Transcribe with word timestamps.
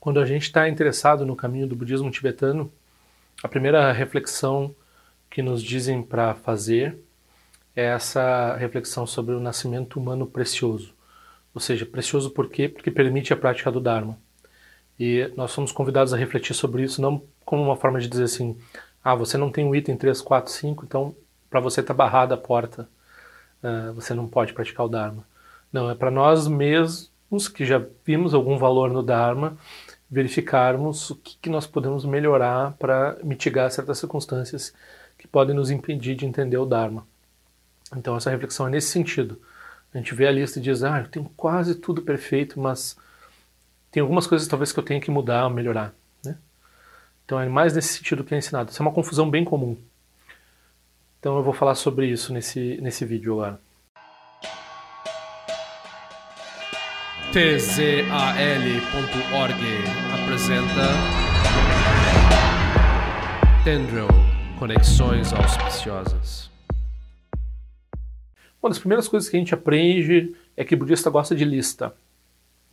Quando 0.00 0.18
a 0.18 0.24
gente 0.24 0.44
está 0.44 0.66
interessado 0.66 1.26
no 1.26 1.36
caminho 1.36 1.66
do 1.66 1.76
budismo 1.76 2.10
tibetano, 2.10 2.72
a 3.42 3.48
primeira 3.48 3.92
reflexão 3.92 4.74
que 5.28 5.42
nos 5.42 5.62
dizem 5.62 6.02
para 6.02 6.34
fazer 6.34 6.98
é 7.76 7.84
essa 7.84 8.56
reflexão 8.56 9.06
sobre 9.06 9.34
o 9.34 9.40
nascimento 9.40 10.00
humano 10.00 10.26
precioso. 10.26 10.94
Ou 11.54 11.60
seja, 11.60 11.84
precioso 11.84 12.30
por 12.30 12.48
quê? 12.48 12.66
Porque 12.66 12.90
permite 12.90 13.32
a 13.32 13.36
prática 13.36 13.70
do 13.70 13.78
Dharma. 13.78 14.18
E 14.98 15.30
nós 15.36 15.50
somos 15.50 15.70
convidados 15.70 16.14
a 16.14 16.16
refletir 16.16 16.54
sobre 16.54 16.82
isso, 16.82 17.02
não 17.02 17.22
como 17.44 17.62
uma 17.62 17.76
forma 17.76 18.00
de 18.00 18.08
dizer 18.08 18.24
assim: 18.24 18.56
ah, 19.04 19.14
você 19.14 19.36
não 19.36 19.50
tem 19.50 19.66
o 19.66 19.74
item 19.74 19.96
3, 19.96 20.20
4, 20.22 20.50
5, 20.50 20.84
então 20.84 21.14
para 21.50 21.60
você 21.60 21.80
está 21.80 21.92
barrada 21.92 22.34
a 22.34 22.38
porta, 22.38 22.88
uh, 23.62 23.92
você 23.92 24.14
não 24.14 24.26
pode 24.26 24.52
praticar 24.54 24.86
o 24.86 24.88
Dharma. 24.88 25.24
Não, 25.72 25.90
é 25.90 25.94
para 25.94 26.10
nós 26.10 26.46
mesmos 26.46 27.48
que 27.52 27.66
já 27.66 27.82
vimos 28.04 28.32
algum 28.34 28.56
valor 28.56 28.90
no 28.90 29.02
Dharma 29.02 29.58
verificarmos 30.10 31.10
o 31.10 31.16
que, 31.16 31.36
que 31.40 31.48
nós 31.48 31.66
podemos 31.66 32.04
melhorar 32.04 32.72
para 32.72 33.16
mitigar 33.22 33.70
certas 33.70 33.98
circunstâncias 33.98 34.74
que 35.16 35.28
podem 35.28 35.54
nos 35.54 35.70
impedir 35.70 36.16
de 36.16 36.26
entender 36.26 36.56
o 36.56 36.66
Dharma. 36.66 37.06
Então 37.96 38.16
essa 38.16 38.30
reflexão 38.30 38.66
é 38.66 38.70
nesse 38.70 38.88
sentido. 38.88 39.40
A 39.94 39.98
gente 39.98 40.14
vê 40.14 40.26
a 40.26 40.32
lista 40.32 40.58
e 40.58 40.62
diz, 40.62 40.82
ah, 40.82 41.00
eu 41.00 41.08
tenho 41.08 41.30
quase 41.36 41.74
tudo 41.74 42.02
perfeito, 42.02 42.58
mas 42.58 42.96
tem 43.90 44.00
algumas 44.00 44.26
coisas 44.26 44.48
talvez 44.48 44.72
que 44.72 44.78
eu 44.78 44.84
tenha 44.84 45.00
que 45.00 45.10
mudar, 45.10 45.48
melhorar. 45.50 45.94
Né? 46.24 46.36
Então 47.24 47.38
é 47.38 47.48
mais 47.48 47.74
nesse 47.74 47.94
sentido 47.94 48.24
que 48.24 48.34
é 48.34 48.38
ensinado. 48.38 48.70
Isso 48.70 48.82
é 48.82 48.86
uma 48.86 48.92
confusão 48.92 49.30
bem 49.30 49.44
comum. 49.44 49.76
Então 51.18 51.36
eu 51.36 51.42
vou 51.42 51.52
falar 51.52 51.74
sobre 51.74 52.06
isso 52.06 52.32
nesse, 52.32 52.78
nesse 52.80 53.04
vídeo 53.04 53.34
agora. 53.34 53.60
tzal.org 57.32 58.74
apresenta 60.12 60.88
Tendril 63.62 64.08
Conexões 64.58 65.32
Auspiciosas. 65.32 66.50
Uma 68.60 68.70
das 68.70 68.80
primeiras 68.80 69.06
coisas 69.06 69.28
que 69.28 69.36
a 69.36 69.38
gente 69.38 69.54
aprende 69.54 70.34
é 70.56 70.64
que 70.64 70.74
o 70.74 70.78
budista 70.78 71.08
gosta 71.08 71.36
de 71.36 71.44
lista. 71.44 71.94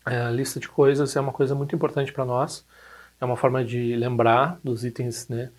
É, 0.07 0.21
a 0.21 0.31
lista 0.31 0.59
de 0.59 0.67
coisas 0.67 1.15
é 1.15 1.21
uma 1.21 1.31
coisa 1.31 1.53
muito 1.53 1.75
importante 1.75 2.11
para 2.11 2.25
nós. 2.25 2.65
É 3.21 3.25
uma 3.25 3.37
forma 3.37 3.63
de 3.63 3.95
lembrar 3.95 4.59
dos 4.63 4.83
itens, 4.83 5.27
né, 5.29 5.51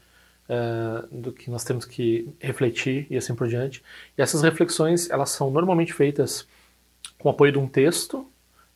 uh, 0.48 1.06
do 1.16 1.32
que 1.32 1.52
nós 1.52 1.62
temos 1.62 1.84
que 1.84 2.28
refletir 2.40 3.06
e 3.08 3.16
assim 3.16 3.36
por 3.36 3.46
diante. 3.46 3.80
E 4.16 4.22
essas 4.22 4.42
reflexões, 4.42 5.08
elas 5.08 5.30
são 5.30 5.52
normalmente 5.52 5.92
feitas 5.92 6.48
com 7.16 7.28
o 7.28 7.30
apoio 7.30 7.52
de 7.52 7.58
um 7.60 7.68
texto 7.68 8.28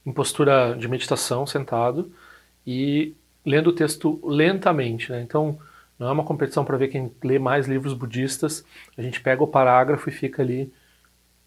em 0.04 0.12
postura 0.12 0.74
de 0.74 0.88
meditação, 0.88 1.46
sentado, 1.46 2.12
e 2.66 3.14
lendo 3.44 3.68
o 3.70 3.72
texto 3.72 4.20
lentamente. 4.24 5.10
Né? 5.10 5.22
Então, 5.22 5.58
não 5.98 6.08
é 6.08 6.12
uma 6.12 6.24
competição 6.24 6.64
para 6.64 6.76
ver 6.76 6.88
quem 6.88 7.12
lê 7.22 7.38
mais 7.38 7.66
livros 7.66 7.94
budistas. 7.94 8.64
A 8.96 9.02
gente 9.02 9.20
pega 9.20 9.42
o 9.42 9.46
parágrafo 9.46 10.08
e 10.08 10.12
fica 10.12 10.42
ali 10.42 10.72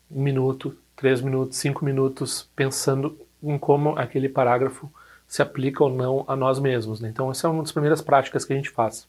um 0.09 0.22
minuto, 0.22 0.78
três 0.95 1.22
minutos, 1.22 1.58
cinco 1.58 1.84
minutos 1.84 2.50
pensando 2.56 3.17
em 3.44 3.58
como 3.58 3.97
aquele 3.97 4.30
parágrafo 4.30 4.92
se 5.28 5.42
aplica 5.42 5.84
ou 5.84 5.90
não 5.90 6.23
a 6.28 6.36
nós 6.36 6.59
mesmos. 6.59 7.02
Né? 7.02 7.09
Então, 7.09 7.30
essa 7.31 7.47
é 7.47 7.50
uma 7.50 7.64
das 7.64 7.72
primeiras 7.72 8.02
práticas 8.02 8.45
que 8.45 8.53
a 8.53 8.56
gente 8.56 8.69
faz. 8.69 9.08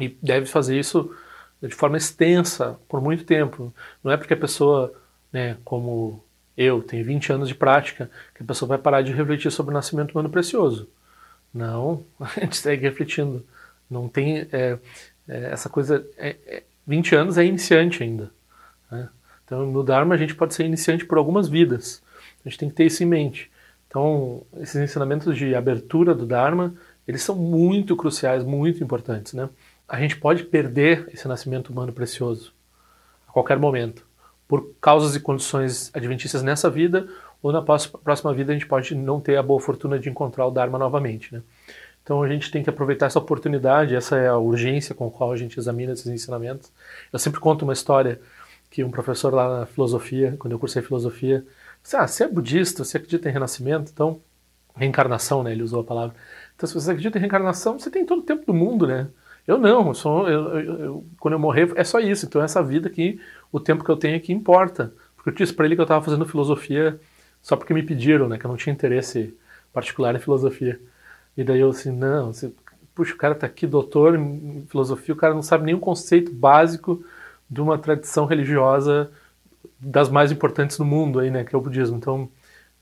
E 0.00 0.08
deve 0.22 0.46
fazer 0.46 0.78
isso 0.78 1.14
de 1.62 1.74
forma 1.74 1.96
extensa, 1.96 2.78
por 2.88 3.00
muito 3.00 3.24
tempo. 3.24 3.72
Não 4.04 4.12
é 4.12 4.16
porque 4.16 4.34
a 4.34 4.36
pessoa, 4.36 4.92
né, 5.32 5.56
como 5.64 6.22
eu 6.56 6.82
tenho 6.82 7.04
20 7.04 7.32
anos 7.32 7.48
de 7.48 7.54
prática, 7.54 8.10
que 8.34 8.42
a 8.42 8.46
pessoa 8.46 8.68
vai 8.68 8.78
parar 8.78 9.02
de 9.02 9.12
refletir 9.12 9.50
sobre 9.50 9.72
o 9.72 9.74
nascimento 9.74 10.12
humano 10.12 10.30
precioso. 10.30 10.88
Não, 11.52 12.04
a 12.18 12.40
gente 12.40 12.56
segue 12.56 12.82
refletindo. 12.82 13.44
Não 13.90 14.08
tem 14.08 14.48
é, 14.52 14.78
é, 15.28 15.44
essa 15.52 15.68
coisa. 15.68 16.06
É, 16.16 16.36
é, 16.46 16.62
20 16.86 17.14
anos 17.14 17.36
é 17.36 17.44
iniciante 17.44 18.02
ainda. 18.02 18.30
Né? 18.90 19.08
Então, 19.44 19.66
no 19.66 19.82
Dharma, 19.82 20.14
a 20.14 20.18
gente 20.18 20.34
pode 20.34 20.54
ser 20.54 20.64
iniciante 20.64 21.04
por 21.04 21.18
algumas 21.18 21.48
vidas. 21.48 22.02
A 22.44 22.48
gente 22.48 22.58
tem 22.58 22.68
que 22.68 22.74
ter 22.74 22.86
isso 22.86 23.02
em 23.02 23.06
mente. 23.06 23.50
Então, 23.86 24.44
esses 24.58 24.76
ensinamentos 24.76 25.36
de 25.36 25.54
abertura 25.54 26.14
do 26.14 26.26
Dharma, 26.26 26.74
eles 27.06 27.22
são 27.22 27.36
muito 27.36 27.96
cruciais, 27.96 28.44
muito 28.44 28.82
importantes. 28.82 29.32
Né? 29.32 29.48
A 29.88 30.00
gente 30.00 30.16
pode 30.16 30.44
perder 30.44 31.08
esse 31.12 31.28
nascimento 31.28 31.70
humano 31.70 31.92
precioso 31.92 32.52
a 33.28 33.32
qualquer 33.32 33.58
momento 33.58 34.05
por 34.48 34.72
causas 34.80 35.16
e 35.16 35.20
condições 35.20 35.90
adventícias 35.94 36.42
nessa 36.42 36.70
vida, 36.70 37.08
ou 37.42 37.52
na 37.52 37.62
próxima 37.62 38.32
vida 38.32 38.52
a 38.52 38.54
gente 38.54 38.66
pode 38.66 38.94
não 38.94 39.20
ter 39.20 39.36
a 39.36 39.42
boa 39.42 39.60
fortuna 39.60 39.98
de 39.98 40.08
encontrar 40.08 40.46
o 40.46 40.50
Dharma 40.50 40.78
novamente. 40.78 41.34
Né? 41.34 41.42
Então 42.02 42.22
a 42.22 42.28
gente 42.28 42.50
tem 42.50 42.62
que 42.62 42.70
aproveitar 42.70 43.06
essa 43.06 43.18
oportunidade, 43.18 43.94
essa 43.94 44.16
é 44.16 44.28
a 44.28 44.36
urgência 44.36 44.94
com 44.94 45.08
a 45.08 45.10
qual 45.10 45.32
a 45.32 45.36
gente 45.36 45.58
examina 45.58 45.92
esses 45.92 46.06
ensinamentos. 46.06 46.72
Eu 47.12 47.18
sempre 47.18 47.40
conto 47.40 47.62
uma 47.62 47.72
história 47.72 48.20
que 48.70 48.84
um 48.84 48.90
professor 48.90 49.34
lá 49.34 49.60
na 49.60 49.66
filosofia, 49.66 50.36
quando 50.38 50.52
eu 50.52 50.58
cursei 50.58 50.82
filosofia, 50.82 51.44
disse, 51.82 51.96
ah, 51.96 52.06
você 52.06 52.24
é 52.24 52.28
budista, 52.28 52.84
você 52.84 52.96
acredita 52.96 53.28
em 53.28 53.32
renascimento, 53.32 53.90
então, 53.92 54.20
reencarnação, 54.76 55.42
né, 55.42 55.52
ele 55.52 55.62
usou 55.62 55.80
a 55.80 55.84
palavra. 55.84 56.14
Então 56.54 56.68
se 56.68 56.74
você 56.74 56.90
acredita 56.90 57.18
em 57.18 57.20
reencarnação, 57.20 57.78
você 57.78 57.90
tem 57.90 58.06
todo 58.06 58.20
o 58.20 58.24
tempo 58.24 58.46
do 58.46 58.54
mundo, 58.54 58.86
né? 58.86 59.08
Eu 59.46 59.58
não, 59.58 59.86
eu 59.88 59.94
sou, 59.94 60.28
eu, 60.28 60.58
eu, 60.58 61.06
quando 61.20 61.34
eu 61.34 61.38
morrer 61.38 61.72
é 61.76 61.84
só 61.84 62.00
isso. 62.00 62.26
Então 62.26 62.42
essa 62.42 62.62
vida 62.62 62.88
aqui, 62.88 63.20
o 63.56 63.60
tempo 63.60 63.82
que 63.82 63.90
eu 63.90 63.96
tenho 63.96 64.16
aqui 64.16 64.32
importa. 64.32 64.92
Porque 65.16 65.30
eu 65.30 65.34
disse 65.34 65.52
para 65.52 65.64
ele 65.66 65.74
que 65.74 65.80
eu 65.80 65.84
estava 65.84 66.04
fazendo 66.04 66.26
filosofia 66.26 67.00
só 67.40 67.56
porque 67.56 67.72
me 67.72 67.82
pediram, 67.82 68.28
né? 68.28 68.38
Que 68.38 68.44
eu 68.44 68.50
não 68.50 68.56
tinha 68.56 68.72
interesse 68.72 69.34
particular 69.72 70.14
em 70.14 70.18
filosofia. 70.18 70.80
E 71.36 71.42
daí 71.42 71.60
eu 71.60 71.70
assim, 71.70 71.90
não, 71.90 72.32
você, 72.32 72.52
puxa, 72.94 73.14
o 73.14 73.16
cara 73.16 73.34
está 73.34 73.46
aqui 73.46 73.66
doutor 73.66 74.16
em 74.18 74.66
filosofia, 74.68 75.14
o 75.14 75.18
cara 75.18 75.34
não 75.34 75.42
sabe 75.42 75.64
nenhum 75.64 75.80
conceito 75.80 76.32
básico 76.32 77.04
de 77.48 77.60
uma 77.60 77.78
tradição 77.78 78.26
religiosa 78.26 79.10
das 79.80 80.08
mais 80.08 80.30
importantes 80.32 80.76
do 80.76 80.84
mundo 80.84 81.18
aí, 81.18 81.30
né? 81.30 81.44
Que 81.44 81.54
é 81.54 81.58
o 81.58 81.62
budismo. 81.62 81.96
Então 81.96 82.28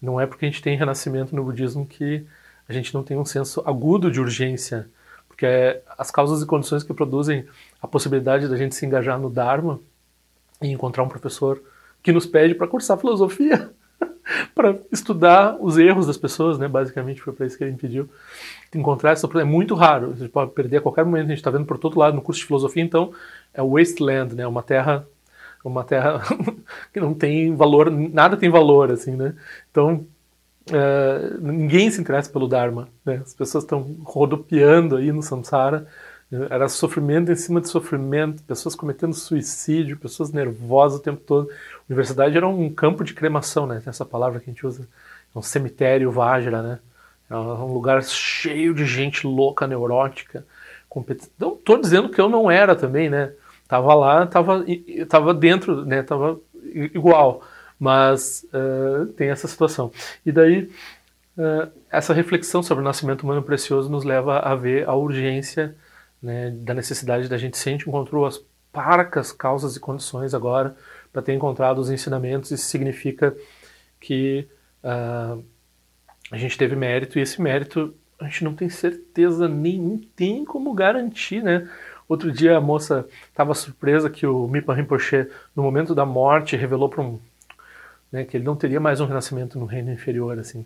não 0.03 0.21
é 0.21 0.27
porque 0.27 0.45
a 0.45 0.49
gente 0.49 0.63
tem 0.63 0.77
renascimento 0.77 1.37
no 1.37 1.45
budismo 1.45 1.87
que 1.87 2.27
a 2.69 2.73
gente 2.73 2.93
não 2.95 3.03
tem 3.03 3.17
um 3.17 3.25
senso 3.25 3.63
agudo 3.65 4.11
de 4.11 4.21
urgência 4.21 4.89
porque 5.35 5.47
é 5.47 5.83
as 5.99 6.13
causas 6.13 6.43
e 6.43 6.47
condições 6.47 6.85
que 6.85 6.95
produzem 6.95 7.45
a 7.83 7.89
possibilidade 7.89 8.47
da 8.47 8.57
gente 8.57 8.75
se 8.77 8.87
engajar 8.87 9.19
no 9.19 9.29
Dharma 9.29 9.81
e 10.63 10.69
encontrar 10.69 11.03
um 11.03 11.09
professor 11.09 11.61
que 12.03 12.13
nos 12.13 12.27
pede 12.27 12.55
para 12.55 12.67
cursar 12.67 12.99
filosofia, 12.99 13.71
para 14.55 14.77
estudar 14.93 15.57
os 15.61 15.79
erros 15.79 16.07
das 16.07 16.17
pessoas, 16.17 16.59
né? 16.59 16.69
Basicamente 16.69 17.21
foi 17.21 17.33
para 17.33 17.47
isso 17.47 17.57
que 17.57 17.65
ele 17.65 17.77
pediu. 17.77 18.09
Encontrar 18.75 19.13
essa 19.13 19.29
é 19.39 19.45
muito 19.45 19.75
raro, 19.75 20.15
gente 20.17 20.29
pode 20.29 20.51
perder 20.53 20.79
a 20.79 20.81
qualquer 20.81 21.05
momento, 21.05 21.27
a 21.27 21.29
gente 21.29 21.39
está 21.39 21.51
vendo 21.51 21.65
por 21.65 21.79
todo 21.79 21.99
lado 21.99 22.15
no 22.15 22.23
curso 22.23 22.41
de 22.41 22.47
filosofia, 22.47 22.83
então 22.83 23.13
é 23.53 23.63
wasteland, 23.63 24.35
né? 24.35 24.47
Uma 24.47 24.63
terra 24.63 25.07
uma 25.65 25.83
terra 25.83 26.21
que 26.93 27.01
não 27.01 27.15
tem 27.15 27.55
valor, 27.57 27.91
nada 27.91 28.37
tem 28.37 28.51
valor 28.51 28.93
assim, 28.93 29.17
né? 29.17 29.35
Então 29.71 30.07
Uh, 30.71 31.39
ninguém 31.43 31.91
se 31.91 32.01
interessa 32.01 32.31
pelo 32.31 32.49
Dharma. 32.49 32.89
Né? 33.05 33.21
As 33.23 33.35
pessoas 33.35 33.65
estão 33.65 33.97
rodopiando 34.03 34.97
aí 34.97 35.13
no 35.13 35.23
samsara. 35.23 35.87
Era 36.51 36.69
sofrimento 36.69 37.31
em 37.31 37.37
cima 37.37 37.61
de 37.61 37.69
sofrimento, 37.69 38.43
pessoas 38.43 38.75
cometendo 38.75 39.15
suicídio, 39.15 39.97
pessoas 39.97 40.33
nervosas 40.33 40.99
o 40.99 41.03
tempo 41.03 41.21
todo. 41.21 41.51
A 41.51 41.81
universidade 41.89 42.37
era 42.37 42.47
um 42.47 42.73
campo 42.73 43.05
de 43.05 43.15
cremação, 43.15 43.67
né? 43.67 43.81
Tem 43.83 43.91
essa 43.91 44.05
palavra 44.05 44.41
que 44.41 44.51
a 44.51 44.53
gente 44.53 44.67
usa. 44.67 44.89
É 45.35 45.39
um 45.39 45.43
cemitério 45.43 46.11
Vajra, 46.11 46.63
né? 46.63 46.79
É 47.31 47.35
um 47.37 47.73
lugar 47.73 48.03
cheio 48.03 48.75
de 48.75 48.87
gente 48.87 49.27
louca, 49.27 49.67
neurótica. 49.67 50.45
Compet... 50.89 51.29
Não 51.39 51.55
estou 51.55 51.81
dizendo 51.81 52.09
que 52.09 52.21
eu 52.21 52.29
não 52.29 52.51
era 52.51 52.75
também, 52.75 53.09
né? 53.11 53.33
Tava 53.67 53.95
lá, 53.95 54.27
tava, 54.27 54.65
tava 55.09 55.35
dentro, 55.35 55.85
né? 55.85 56.03
Tava 56.03 56.39
igual 56.65 57.43
mas 57.79 58.47
uh, 58.53 59.07
tem 59.13 59.29
essa 59.29 59.49
situação. 59.49 59.91
E 60.25 60.33
daí, 60.33 60.71
uh, 61.37 61.71
essa 61.91 62.15
reflexão 62.15 62.63
sobre 62.63 62.83
o 62.83 62.85
nascimento 62.85 63.23
humano 63.23 63.43
precioso 63.43 63.91
nos 63.91 64.05
leva 64.05 64.39
a 64.39 64.55
ver 64.55 64.89
a 64.89 64.95
urgência 64.95 65.75
né, 66.25 66.51
da 66.51 66.73
necessidade 66.73 67.29
da 67.29 67.37
gente, 67.37 67.59
se 67.59 67.69
a 67.69 67.73
gente 67.73 67.89
encontrou 67.89 68.25
as 68.25 68.43
parcas 68.73 69.31
causas 69.31 69.77
e 69.77 69.81
condições 69.81 70.35
agora 70.35 70.75
para 71.13 71.23
ter 71.23 71.35
encontrado 71.35 71.79
os 71.79 71.91
ensinamentos, 71.91 72.51
isso 72.51 72.65
significa 72.65 73.37
que 74.01 74.49
uh, 74.83 75.45
a 76.31 76.39
gente 76.39 76.57
teve 76.57 76.75
mérito, 76.75 77.19
e 77.19 77.23
esse 77.23 77.41
mérito 77.41 77.95
a 78.19 78.25
gente 78.25 78.43
não 78.43 78.55
tem 78.55 78.69
certeza 78.71 79.49
não 79.49 80.01
tem 80.17 80.45
como 80.45 80.73
garantir, 80.73 81.43
né? 81.43 81.69
Outro 82.09 82.33
dia 82.33 82.57
a 82.57 82.61
moça 82.61 83.07
estava 83.29 83.55
surpresa 83.55 84.09
que 84.09 84.27
o 84.27 84.49
Mipa 84.49 84.75
Rinpoche, 84.75 85.29
no 85.55 85.63
momento 85.63 85.95
da 85.95 86.07
morte, 86.07 86.57
revelou 86.57 86.89
para 86.89 87.03
um 87.03 87.21
né, 88.11 88.25
que 88.25 88.37
ele 88.37 88.45
não 88.45 88.57
teria 88.57 88.79
mais 88.79 89.01
um 89.01 89.07
renascimento 89.07 89.59
no 89.59 89.67
reino 89.67 89.93
inferior, 89.93 90.39
assim. 90.39 90.65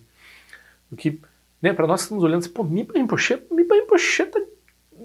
O 0.93 0.97
que, 0.97 1.21
né, 1.63 1.73
para 1.73 1.87
nós 1.87 2.03
estamos 2.03 2.23
olhando 2.23 2.41
assim, 2.41 2.51
pô, 2.51 2.63
Mipa 2.63 2.99
Rinpoche, 2.99 3.43
Mipa 3.51 3.75
Rinpoche 3.75 4.27
tá, 4.27 4.41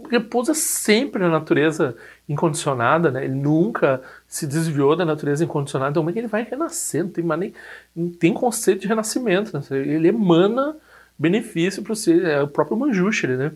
repousa 0.10 0.54
sempre 0.54 1.22
na 1.22 1.30
natureza 1.30 1.96
incondicionada, 2.28 3.12
né? 3.12 3.26
Ele 3.26 3.36
nunca 3.36 4.02
se 4.28 4.48
desviou 4.48 4.96
da 4.96 5.06
natureza 5.06 5.44
incondicionada, 5.44 5.92
então 5.92 6.02
como 6.02 6.10
é 6.10 6.14
que 6.14 6.20
ele 6.20 6.28
vai 6.28 6.44
renascer? 6.44 7.04
Não 7.04 7.12
tem, 7.12 7.24
nem, 7.24 7.54
não 7.96 8.10
tem 8.10 8.34
conceito 8.34 8.82
de 8.82 8.88
renascimento, 8.88 9.58
né? 9.58 9.64
Ele 9.72 10.08
emana 10.08 10.76
benefício 11.18 11.84
para 11.84 11.96
você, 11.96 12.22
é 12.24 12.42
o 12.42 12.48
próprio 12.48 12.78
Manjushri, 12.78 13.36
né? 13.36 13.52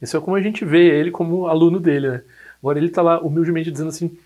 Isso 0.00 0.16
é 0.16 0.20
como 0.20 0.36
a 0.36 0.40
gente 0.40 0.64
vê 0.64 0.86
ele 0.88 1.10
como 1.10 1.46
aluno 1.46 1.80
dele, 1.80 2.10
né? 2.10 2.22
Agora 2.60 2.78
ele 2.78 2.88
está 2.88 3.02
lá 3.02 3.20
humildemente 3.20 3.70
dizendo 3.70 3.88
assim, 3.88 4.16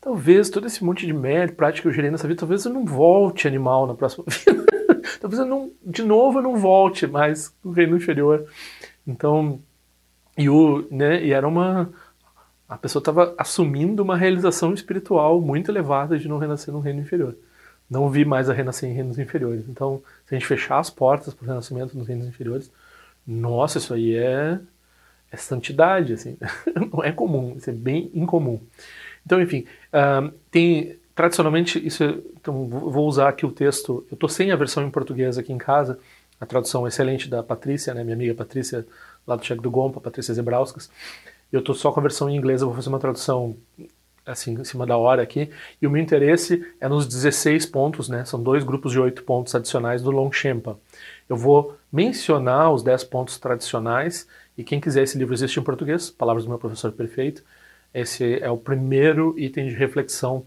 talvez 0.00 0.48
todo 0.48 0.66
esse 0.66 0.84
monte 0.84 1.06
de 1.06 1.12
mérito, 1.12 1.56
prática 1.56 1.82
que 1.82 1.88
eu 1.88 1.92
gerei 1.92 2.10
nessa 2.10 2.26
vida, 2.28 2.40
talvez 2.40 2.64
eu 2.64 2.72
não 2.72 2.84
volte 2.84 3.48
animal 3.48 3.86
na 3.86 3.94
próxima 3.94 4.24
vida. 4.28 4.66
talvez 5.20 5.40
eu 5.40 5.46
não, 5.46 5.70
de 5.84 6.02
novo 6.02 6.38
eu 6.38 6.42
não 6.42 6.56
volte 6.56 7.06
mais 7.06 7.52
no 7.64 7.72
reino 7.72 7.96
inferior. 7.96 8.46
Então, 9.06 9.60
e, 10.36 10.48
o, 10.48 10.86
né, 10.90 11.24
e 11.24 11.32
era 11.32 11.46
uma, 11.46 11.90
a 12.68 12.76
pessoa 12.76 13.00
estava 13.00 13.34
assumindo 13.38 14.02
uma 14.02 14.16
realização 14.16 14.74
espiritual 14.74 15.40
muito 15.40 15.70
elevada 15.70 16.18
de 16.18 16.28
não 16.28 16.38
renascer 16.38 16.72
no 16.72 16.80
reino 16.80 17.00
inferior. 17.00 17.36
Não 17.88 18.10
vi 18.10 18.24
mais 18.24 18.50
a 18.50 18.52
renascer 18.52 18.90
em 18.90 18.92
reinos 18.92 19.18
inferiores. 19.18 19.64
Então, 19.68 20.02
se 20.26 20.34
a 20.34 20.38
gente 20.38 20.46
fechar 20.46 20.78
as 20.78 20.90
portas 20.90 21.32
para 21.32 21.44
o 21.44 21.48
renascimento 21.48 21.96
nos 21.96 22.08
reinos 22.08 22.26
inferiores, 22.26 22.70
nossa, 23.26 23.78
isso 23.78 23.94
aí 23.94 24.16
é, 24.16 24.58
é 25.30 25.36
santidade, 25.36 26.12
assim. 26.12 26.36
não 26.92 27.02
é 27.02 27.12
comum, 27.12 27.54
isso 27.56 27.70
é 27.70 27.72
bem 27.72 28.10
incomum. 28.12 28.60
Então, 29.24 29.40
enfim, 29.40 29.64
uh, 29.92 30.32
tem 30.50 30.98
tradicionalmente 31.14 31.84
isso. 31.84 32.02
É, 32.02 32.14
então, 32.40 32.66
vou 32.68 33.06
usar 33.06 33.28
aqui 33.28 33.46
o 33.46 33.52
texto. 33.52 34.04
Eu 34.10 34.14
estou 34.14 34.28
sem 34.28 34.50
a 34.50 34.56
versão 34.56 34.84
em 34.84 34.90
português 34.90 35.38
aqui 35.38 35.52
em 35.52 35.58
casa. 35.58 35.98
A 36.40 36.44
tradução 36.44 36.86
excelente 36.86 37.30
da 37.30 37.42
Patrícia, 37.42 37.94
né, 37.94 38.04
minha 38.04 38.14
amiga 38.14 38.34
Patrícia, 38.34 38.86
lá 39.26 39.36
do 39.36 39.44
Cheque 39.44 39.62
do 39.62 39.70
Gompa, 39.70 40.00
Patrícia 40.00 40.34
Zebrauskas. 40.34 40.90
Eu 41.52 41.60
estou 41.60 41.74
só 41.74 41.92
com 41.92 42.00
a 42.00 42.02
versão 42.02 42.28
em 42.28 42.36
inglês, 42.36 42.60
eu 42.60 42.68
vou 42.68 42.76
fazer 42.76 42.88
uma 42.88 42.98
tradução 42.98 43.56
assim, 44.26 44.54
em 44.54 44.64
cima 44.64 44.84
da 44.84 44.96
hora 44.96 45.22
aqui. 45.22 45.50
E 45.80 45.86
o 45.86 45.90
meu 45.90 46.02
interesse 46.02 46.66
é 46.80 46.88
nos 46.88 47.06
16 47.06 47.66
pontos, 47.66 48.08
né? 48.08 48.24
São 48.24 48.42
dois 48.42 48.64
grupos 48.64 48.92
de 48.92 48.98
oito 48.98 49.22
pontos 49.22 49.54
adicionais 49.54 50.02
do 50.02 50.10
Longchenpa. 50.10 50.78
Eu 51.28 51.36
vou 51.36 51.76
mencionar 51.92 52.72
os 52.72 52.82
10 52.82 53.04
pontos 53.04 53.38
tradicionais 53.38 54.26
e 54.58 54.64
quem 54.64 54.80
quiser 54.80 55.04
esse 55.04 55.16
livro 55.16 55.32
existe 55.32 55.60
em 55.60 55.62
português, 55.62 56.10
palavras 56.10 56.44
do 56.44 56.48
meu 56.48 56.58
professor 56.58 56.90
perfeito. 56.90 57.44
Esse 57.94 58.40
é 58.42 58.50
o 58.50 58.56
primeiro 58.56 59.34
item 59.38 59.68
de 59.68 59.74
reflexão 59.74 60.44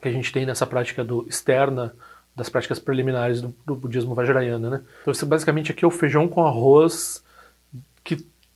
que 0.00 0.08
a 0.08 0.12
gente 0.12 0.32
tem 0.32 0.46
nessa 0.46 0.66
prática 0.66 1.02
do 1.02 1.26
externa 1.28 1.94
das 2.36 2.48
práticas 2.48 2.78
preliminares 2.78 3.40
do, 3.40 3.54
do 3.64 3.76
budismo 3.76 4.14
vajrayana, 4.14 4.70
né? 4.70 4.82
Então, 5.02 5.12
isso 5.12 5.24
basicamente 5.24 5.70
aqui 5.70 5.84
é 5.84 5.88
o 5.88 5.90
feijão 5.90 6.28
com 6.28 6.44
arroz 6.44 7.23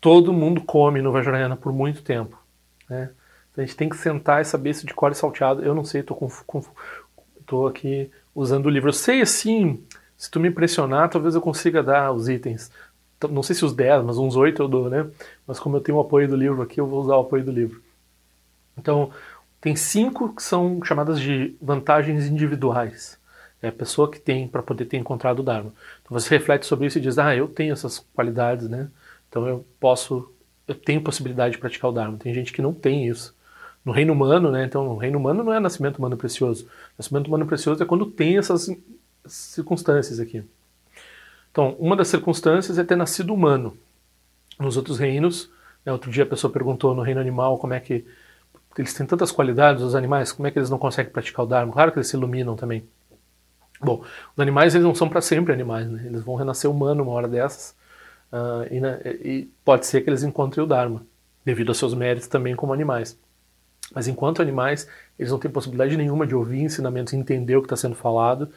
todo 0.01 0.33
mundo 0.33 0.61
come 0.63 1.03
no 1.03 1.13
Vajrayana 1.13 1.57
por 1.57 1.73
muito 1.73 2.03
tempo. 2.03 2.39
Né? 2.89 3.11
Então 3.51 3.65
a 3.65 3.67
gente 3.67 3.77
tem 3.77 3.89
que 3.89 3.97
sentar 3.97 4.43
e 4.43 4.45
saber 4.45 4.71
isso 4.71 4.87
de 4.87 4.95
core 4.95 5.15
salteado. 5.15 5.65
Eu 5.65 5.75
não 5.75 5.85
sei, 5.85 6.01
estou 6.01 6.17
com, 6.17 6.29
com, 6.47 6.63
tô 7.47 7.67
aqui 7.67 8.11
usando 8.35 8.67
o 8.67 8.71
livro. 8.71 8.89
Eu 8.89 8.95
sei 8.95 9.21
assim, 9.21 9.83
se 10.17 10.31
tu 10.31 10.39
me 10.39 10.49
impressionar, 10.49 11.09
talvez 11.09 11.35
eu 11.35 11.41
consiga 11.41 11.83
dar 11.83 12.13
os 12.13 12.29
itens. 12.29 12.71
Não 13.31 13.43
sei 13.43 13.57
se 13.57 13.65
os 13.65 13.75
10, 13.75 14.05
mas 14.05 14.19
uns 14.19 14.37
8 14.37 14.63
eu 14.63 14.69
dou, 14.69 14.89
né? 14.89 15.09
Mas 15.47 15.59
como 15.59 15.77
eu 15.77 15.81
tenho 15.81 15.99
o 15.99 16.01
apoio 16.01 16.29
do 16.29 16.37
livro 16.37 16.63
aqui, 16.63 16.81
eu 16.81 16.87
vou 16.87 17.01
usar 17.01 17.17
o 17.17 17.21
apoio 17.21 17.45
do 17.45 17.51
livro. 17.51 17.83
Então, 18.77 19.11
tem 19.61 19.75
cinco 19.75 20.33
que 20.33 20.43
são 20.43 20.81
chamadas 20.85 21.21
de 21.21 21.57
vantagens 21.61 22.27
individuais. 22.27 23.19
É 23.61 23.69
a 23.69 23.73
pessoa 23.73 24.09
que 24.09 24.21
tem 24.21 24.47
para 24.47 24.63
poder 24.63 24.85
ter 24.85 24.99
encontrado 24.99 25.41
o 25.41 25.43
Dharma. 25.43 25.73
Então 26.01 26.17
você 26.19 26.31
reflete 26.39 26.65
sobre 26.65 26.87
isso 26.87 26.99
e 26.99 27.01
diz, 27.01 27.19
ah, 27.19 27.35
eu 27.35 27.49
tenho 27.49 27.73
essas 27.73 27.99
qualidades, 28.15 28.69
né? 28.69 28.89
Então 29.29 29.47
eu 29.47 29.67
posso, 29.79 30.33
eu 30.67 30.75
tenho 30.75 31.03
possibilidade 31.03 31.53
de 31.53 31.59
praticar 31.59 31.91
o 31.91 31.93
Dharma. 31.93 32.17
Tem 32.19 32.33
gente 32.35 32.53
que 32.53 32.63
não 32.63 32.73
tem 32.73 33.07
isso. 33.07 33.37
No 33.85 33.93
reino 33.93 34.13
humano, 34.13 34.51
né? 34.51 34.65
Então, 34.65 34.89
o 34.89 34.97
reino 34.97 35.19
humano 35.19 35.43
não 35.43 35.53
é 35.53 35.61
nascimento 35.61 35.99
humano 35.99 36.17
precioso. 36.17 36.69
Nascimento 36.99 37.29
humano 37.29 37.47
precioso 37.47 37.83
é 37.83 37.87
quando 37.87 38.07
tem 38.07 38.37
essas 38.37 38.69
circunstâncias 39.27 40.21
aqui. 40.21 40.45
Então, 41.51 41.75
uma 41.79 41.97
das 41.97 42.09
circunstâncias 42.09 42.79
é 42.79 42.85
ter 42.85 42.97
nascido 42.97 43.33
humano. 43.33 43.77
Nos 44.59 44.77
outros 44.77 44.99
reinos, 44.99 45.51
né, 45.85 45.93
outro 45.93 46.11
dia 46.11 46.25
a 46.25 46.27
pessoa 46.27 46.53
perguntou 46.53 46.95
no 46.95 47.03
reino 47.03 47.21
animal 47.21 47.59
como 47.59 47.73
é 47.73 47.81
que 47.81 48.05
eles 48.77 48.93
têm 48.93 49.07
tantas 49.07 49.33
qualidades, 49.33 49.83
os 49.83 49.95
animais, 49.95 50.33
como 50.33 50.47
é 50.47 50.51
que 50.51 50.59
eles 50.59 50.71
não 50.71 50.79
conseguem 50.79 51.13
praticar 51.13 51.45
o 51.45 51.49
Dharma? 51.49 51.73
Claro 51.73 51.91
que 51.91 51.99
eles 51.99 52.09
se 52.09 52.17
iluminam 52.17 52.55
também. 52.57 52.85
Bom, 53.81 54.05
os 54.37 54.41
animais 54.41 54.75
eles 54.75 54.87
não 54.87 54.95
são 54.95 55.09
para 55.09 55.21
sempre 55.21 55.53
animais, 55.53 55.89
né? 55.89 56.03
Eles 56.07 56.23
vão 56.23 56.35
renascer 56.35 56.71
humano 56.71 57.03
uma 57.03 57.13
hora 57.13 57.29
dessas 57.29 57.78
Uh, 58.33 58.73
e, 58.73 58.81
né, 58.81 59.01
e, 59.05 59.49
pode 59.65 59.87
ser 59.87 60.03
que 60.03 60.11
eles 60.11 60.23
encontrem 60.23 60.63
o 60.63 60.67
Dharma, 60.67 61.05
devido 61.45 61.69
aos 61.69 61.79
seus 61.79 61.95
méritos 61.95 62.29
também 62.29 62.55
como 62.55 62.73
animais. 62.73 63.19
Mas 63.95 64.07
enquanto 64.07 64.43
animais, 64.43 64.87
eles 65.19 65.33
não 65.33 65.39
têm 65.39 65.51
possibilidade 65.51 65.97
nenhuma 65.97 66.27
de 66.27 66.35
ouvir 66.35 66.61
ensinamentos, 66.61 67.13
entender 67.15 67.57
o 67.57 67.63
que 67.63 67.67
está 67.67 67.77
sendo 67.77 67.95
falado 67.95 68.51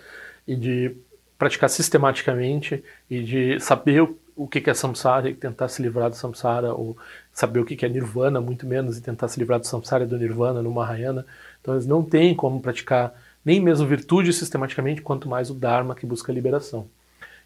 e 0.46 0.56
de 0.56 0.96
praticar 1.38 1.70
sistematicamente 1.70 2.84
e 3.10 3.24
de 3.24 3.60
saber 3.60 4.08
o, 4.36 4.48
que 4.48 4.70
é 4.70 4.74
samsara 4.74 5.30
e 5.30 5.34
tentar 5.34 5.70
se 5.70 5.82
livrar 5.82 6.10
do 6.10 6.16
samsara, 6.16 6.74
ou 6.74 6.98
saber 7.34 7.60
o 7.60 7.66
que, 7.66 7.76
que 7.76 7.86
é 7.86 7.90
nirvana, 7.90 8.42
muito 8.42 8.68
menos, 8.68 8.98
e 8.98 9.02
tentar 9.02 9.28
se 9.28 9.40
livrar 9.40 9.60
do 9.60 9.66
samsara 9.66 10.04
e 10.04 10.08
do 10.08 10.18
nirvana 10.18 10.62
no 10.62 10.72
Mahayana. 10.72 11.26
Então 11.62 11.74
eles 11.74 11.88
não 11.88 12.04
têm 12.04 12.36
como 12.36 12.62
praticar 12.62 13.14
nem 13.44 13.60
mesmo 13.60 13.88
virtude 13.88 14.32
sistematicamente, 14.34 15.02
quanto 15.02 15.28
mais 15.28 15.50
o 15.50 15.54
Dharma 15.54 15.96
que 15.96 16.06
busca 16.06 16.32
a 16.32 16.36
liberação. 16.36 16.88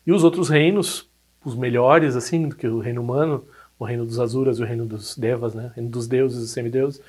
E 0.06 0.12
os 0.12 0.24
outros 0.24 0.50
reinos, 0.50 1.10
os 1.46 1.56
melhores, 1.56 2.16
assim, 2.16 2.50
do 2.50 2.56
que 2.56 2.68
o 2.68 2.80
reino 2.80 3.02
humano, 3.02 3.46
o 3.78 3.86
reino 3.86 4.06
dos 4.06 4.20
Azuras, 4.20 4.60
o 4.60 4.66
reino 4.66 4.86
dos 4.86 5.16
Devas, 5.16 5.54
né? 5.54 5.68
O 5.68 5.76
reino 5.76 5.90
dos 5.90 6.08
deuses 6.08 6.44
e 6.44 6.52
semideuses. 6.52 7.00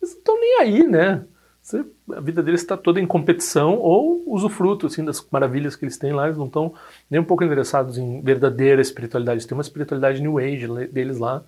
Eles 0.00 0.14
não 0.14 0.18
estão 0.18 0.40
nem 0.40 0.60
aí, 0.60 0.86
né? 0.86 1.24
Você, 1.62 1.84
a 2.12 2.20
vida 2.20 2.42
deles 2.42 2.60
está 2.60 2.76
toda 2.76 3.00
em 3.00 3.06
competição 3.06 3.76
ou 3.78 4.24
usufruto 4.26 4.86
assim, 4.86 5.04
das 5.04 5.24
maravilhas 5.30 5.76
que 5.76 5.84
eles 5.84 5.96
têm 5.96 6.12
lá. 6.12 6.26
Eles 6.26 6.38
não 6.38 6.46
estão 6.46 6.74
nem 7.08 7.20
um 7.20 7.24
pouco 7.24 7.44
interessados 7.44 7.98
em 7.98 8.20
verdadeira 8.20 8.82
espiritualidade. 8.82 9.36
Eles 9.36 9.46
têm 9.46 9.56
uma 9.56 9.62
espiritualidade 9.62 10.20
New 10.20 10.38
Age 10.38 10.66
deles 10.88 11.18
lá. 11.18 11.44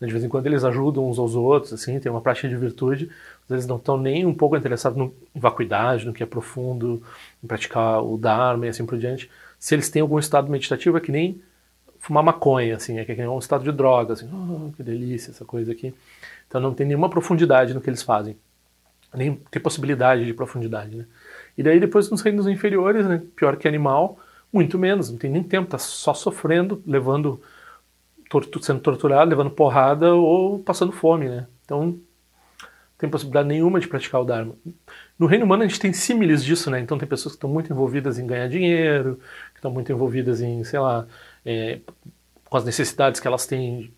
Né? 0.00 0.06
De 0.06 0.12
vez 0.12 0.24
em 0.24 0.28
quando 0.28 0.46
eles 0.46 0.64
ajudam 0.64 1.08
uns 1.08 1.18
aos 1.18 1.34
outros, 1.34 1.74
assim, 1.74 2.00
tem 2.00 2.10
uma 2.10 2.22
prática 2.22 2.48
de 2.48 2.56
virtude. 2.56 3.10
Eles 3.50 3.66
não 3.66 3.76
estão 3.76 3.98
nem 3.98 4.24
um 4.24 4.32
pouco 4.32 4.56
interessados 4.56 4.96
no, 4.96 5.12
em 5.34 5.40
vacuidade, 5.40 6.06
no 6.06 6.12
que 6.12 6.22
é 6.22 6.26
profundo, 6.26 7.02
em 7.44 7.46
praticar 7.46 8.02
o 8.02 8.16
Dharma 8.16 8.66
e 8.66 8.68
assim 8.70 8.86
por 8.86 8.96
diante. 8.96 9.30
Se 9.58 9.74
eles 9.74 9.90
têm 9.90 10.00
algum 10.00 10.18
estado 10.18 10.50
meditativo, 10.50 10.96
é 10.96 11.00
que 11.00 11.12
nem 11.12 11.38
fumar 12.00 12.24
maconha, 12.24 12.76
assim, 12.76 12.98
é 12.98 13.04
que 13.04 13.12
é 13.12 13.28
um 13.28 13.38
estado 13.38 13.62
de 13.62 13.70
droga, 13.70 14.14
assim, 14.14 14.28
oh, 14.32 14.72
que 14.72 14.82
delícia 14.82 15.30
essa 15.30 15.44
coisa 15.44 15.70
aqui. 15.70 15.94
Então 16.48 16.60
não 16.60 16.74
tem 16.74 16.86
nenhuma 16.86 17.08
profundidade 17.08 17.72
no 17.72 17.80
que 17.80 17.88
eles 17.88 18.02
fazem, 18.02 18.36
nem 19.14 19.36
tem 19.50 19.62
possibilidade 19.62 20.24
de 20.24 20.34
profundidade, 20.34 20.96
né? 20.96 21.06
E 21.56 21.62
daí 21.62 21.78
depois 21.78 22.10
nos 22.10 22.22
reinos 22.22 22.46
inferiores, 22.46 23.06
né, 23.06 23.22
pior 23.36 23.56
que 23.56 23.68
animal, 23.68 24.18
muito 24.52 24.78
menos, 24.78 25.10
não 25.10 25.18
tem 25.18 25.30
nem 25.30 25.42
tempo, 25.42 25.70
tá 25.70 25.78
só 25.78 26.14
sofrendo, 26.14 26.82
levando, 26.86 27.40
tortu 28.28 28.62
sendo 28.62 28.80
torturado, 28.80 29.30
levando 29.30 29.50
porrada 29.50 30.14
ou 30.14 30.58
passando 30.58 30.92
fome, 30.92 31.28
né? 31.28 31.46
Então 31.64 31.86
não 31.86 32.00
tem 32.98 33.08
possibilidade 33.08 33.48
nenhuma 33.48 33.78
de 33.78 33.88
praticar 33.88 34.20
o 34.20 34.24
Dharma. 34.24 34.54
No 35.18 35.26
reino 35.26 35.44
humano 35.44 35.62
a 35.62 35.66
gente 35.66 35.80
tem 35.80 35.92
símiles 35.92 36.44
disso, 36.44 36.70
né? 36.70 36.80
Então 36.80 36.98
tem 36.98 37.08
pessoas 37.08 37.34
que 37.34 37.36
estão 37.36 37.50
muito 37.50 37.72
envolvidas 37.72 38.18
em 38.18 38.26
ganhar 38.26 38.48
dinheiro, 38.48 39.20
que 39.52 39.58
estão 39.58 39.70
muito 39.70 39.92
envolvidas 39.92 40.40
em, 40.40 40.64
sei 40.64 40.78
lá, 40.78 41.06
é, 41.44 41.80
com 42.44 42.56
as 42.56 42.64
necessidades 42.64 43.20
que 43.20 43.26
elas 43.26 43.46
têm 43.46 43.92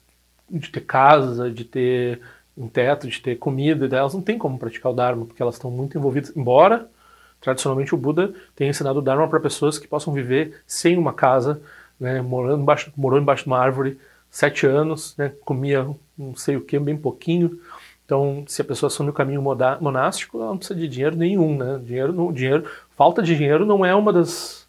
de 0.51 0.69
ter 0.71 0.83
casa, 0.83 1.51
de 1.51 1.65
ter 1.65 2.21
um 2.57 2.69
teto, 2.69 3.09
de 3.09 3.21
ter 3.21 3.37
comida, 3.37 3.95
elas 3.97 4.13
não 4.15 4.21
têm 4.21 4.37
como 4.37 4.59
praticar 4.59 4.93
o 4.93 4.95
Dharma, 4.95 5.25
porque 5.25 5.43
elas 5.43 5.55
estão 5.55 5.71
muito 5.71 5.97
envolvidas, 5.97 6.37
embora 6.37 6.89
tradicionalmente 7.41 7.95
o 7.95 7.99
Buda 7.99 8.33
tenha 8.55 8.71
ensinado 8.71 8.99
o 8.99 9.03
Dharma 9.03 9.27
para 9.27 9.41
pessoas 9.41 9.79
que 9.79 9.89
possam 9.89 10.13
viver 10.13 10.63
sem 10.67 10.97
uma 10.97 11.13
casa, 11.13 11.61
né, 11.99 12.21
morando 12.21 12.63
embaixo, 12.63 12.93
morou 12.97 13.19
embaixo 13.19 13.45
de 13.45 13.49
uma 13.49 13.59
árvore 13.59 13.99
sete 14.31 14.67
anos, 14.67 15.17
né, 15.17 15.33
comia 15.45 15.89
não 16.17 16.37
sei 16.37 16.57
o 16.57 16.61
que, 16.61 16.79
bem 16.79 16.97
pouquinho. 16.97 17.59
Então, 18.05 18.45
se 18.47 18.61
a 18.61 18.65
pessoa 18.65 18.89
assume 18.89 19.11
o 19.11 19.13
caminho 19.13 19.43
monástico, 19.81 20.39
ela 20.39 20.51
não 20.51 20.59
precisa 20.59 20.79
de 20.79 20.87
dinheiro 20.87 21.17
nenhum, 21.17 21.57
né? 21.57 21.81
Dinheiro, 21.83 22.33
dinheiro, 22.33 22.71
falta 22.95 23.23
de 23.23 23.35
dinheiro 23.35 23.65
não 23.65 23.87
é 23.87 23.95
uma 23.95 24.13
das 24.13 24.62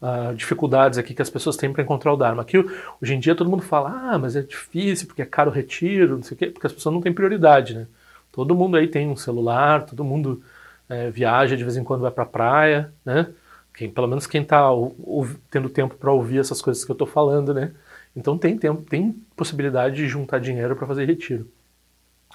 uh, 0.00 0.34
dificuldades 0.34 0.98
aqui 0.98 1.14
que 1.14 1.22
as 1.22 1.30
pessoas 1.30 1.56
têm 1.56 1.72
para 1.72 1.82
encontrar 1.82 2.12
o 2.12 2.16
Dharma. 2.16 2.42
Aqui, 2.42 2.58
hoje 2.58 3.14
em 3.14 3.20
dia, 3.20 3.34
todo 3.34 3.50
mundo 3.50 3.62
fala, 3.62 4.12
ah, 4.12 4.18
mas 4.18 4.36
é 4.36 4.42
difícil 4.42 5.06
porque 5.06 5.22
é 5.22 5.26
caro 5.26 5.50
o 5.50 5.54
retiro, 5.54 6.16
não 6.16 6.22
sei 6.22 6.34
o 6.34 6.38
quê, 6.38 6.46
porque 6.46 6.66
as 6.66 6.72
pessoas 6.72 6.94
não 6.94 7.00
têm 7.00 7.12
prioridade, 7.12 7.74
né? 7.74 7.86
Todo 8.32 8.54
mundo 8.54 8.76
aí 8.76 8.88
tem 8.88 9.08
um 9.08 9.16
celular, 9.16 9.86
todo 9.86 10.04
mundo 10.04 10.42
é, 10.88 11.10
viaja 11.10 11.56
de 11.56 11.64
vez 11.64 11.76
em 11.76 11.84
quando 11.84 12.02
vai 12.02 12.10
para 12.10 12.24
a 12.24 12.26
praia, 12.26 12.92
né? 13.04 13.28
Quem, 13.74 13.90
pelo 13.90 14.06
menos 14.06 14.26
quem 14.26 14.42
está 14.42 14.70
tendo 15.50 15.68
tempo 15.68 15.96
para 15.96 16.12
ouvir 16.12 16.38
essas 16.38 16.62
coisas 16.62 16.84
que 16.84 16.90
eu 16.90 16.94
estou 16.94 17.06
falando, 17.06 17.52
né? 17.52 17.72
Então 18.14 18.38
tem 18.38 18.56
tempo, 18.56 18.82
tem 18.82 19.12
possibilidade 19.36 19.96
de 19.96 20.08
juntar 20.08 20.38
dinheiro 20.38 20.74
para 20.76 20.86
fazer 20.86 21.04
retiro. 21.04 21.48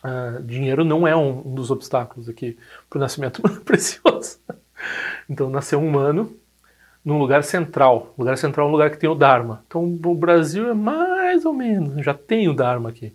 Uh, 0.03 0.41
dinheiro 0.43 0.83
não 0.83 1.07
é 1.07 1.15
um, 1.15 1.47
um 1.47 1.53
dos 1.53 1.69
obstáculos 1.69 2.27
aqui 2.27 2.57
para 2.89 2.97
o 2.97 2.99
nascimento 2.99 3.39
humano 3.39 3.61
precioso. 3.65 4.39
Então, 5.29 5.49
nascer 5.49 5.75
um 5.75 5.87
humano 5.87 6.35
num 7.03 7.17
lugar 7.17 7.43
central. 7.43 8.13
O 8.17 8.21
lugar 8.21 8.37
central 8.37 8.67
é 8.67 8.69
um 8.69 8.71
lugar 8.71 8.91
que 8.91 8.97
tem 8.97 9.09
o 9.09 9.15
Dharma. 9.15 9.63
Então 9.67 9.83
o 9.83 10.15
Brasil 10.15 10.69
é 10.69 10.73
mais 10.73 11.45
ou 11.45 11.53
menos, 11.53 12.03
já 12.03 12.13
tem 12.13 12.47
o 12.47 12.53
Dharma 12.53 12.89
aqui. 12.89 13.13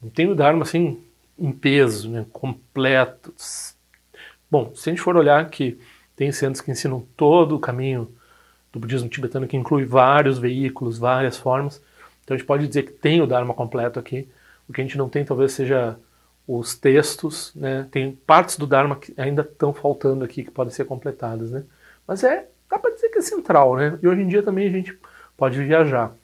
Não 0.00 0.10
tem 0.10 0.28
o 0.28 0.34
Dharma 0.34 0.62
assim 0.62 1.02
em 1.38 1.52
peso, 1.52 2.10
né, 2.10 2.26
completo. 2.32 3.32
Bom, 4.50 4.72
se 4.74 4.88
a 4.88 4.92
gente 4.92 5.02
for 5.02 5.16
olhar 5.16 5.48
que 5.50 5.78
tem 6.16 6.32
centros 6.32 6.60
que 6.60 6.70
ensinam 6.70 7.06
todo 7.16 7.54
o 7.54 7.60
caminho 7.60 8.12
do 8.72 8.80
budismo 8.80 9.08
tibetano 9.08 9.46
que 9.46 9.56
inclui 9.56 9.84
vários 9.84 10.38
veículos, 10.38 10.98
várias 10.98 11.36
formas. 11.36 11.82
Então 12.24 12.34
a 12.34 12.38
gente 12.38 12.46
pode 12.46 12.66
dizer 12.66 12.82
que 12.82 12.92
tem 12.92 13.22
o 13.22 13.26
Dharma 13.26 13.54
completo 13.54 13.98
aqui. 13.98 14.28
O 14.68 14.72
que 14.72 14.80
a 14.80 14.84
gente 14.84 14.98
não 14.98 15.08
tem 15.08 15.24
talvez 15.24 15.52
seja 15.52 15.96
os 16.46 16.74
textos, 16.74 17.52
né? 17.54 17.86
Tem 17.90 18.12
partes 18.26 18.56
do 18.56 18.66
Dharma 18.66 18.96
que 18.96 19.14
ainda 19.16 19.42
estão 19.42 19.72
faltando 19.72 20.24
aqui 20.24 20.42
que 20.44 20.50
podem 20.50 20.72
ser 20.72 20.84
completadas, 20.84 21.50
né? 21.50 21.64
Mas 22.06 22.24
é, 22.24 22.48
dá 22.68 22.78
para 22.78 22.94
dizer 22.94 23.08
que 23.08 23.18
é 23.18 23.22
central, 23.22 23.76
né? 23.76 23.98
E 24.02 24.08
hoje 24.08 24.22
em 24.22 24.28
dia 24.28 24.42
também 24.42 24.68
a 24.68 24.70
gente 24.70 24.98
pode 25.36 25.62
viajar. 25.62 26.14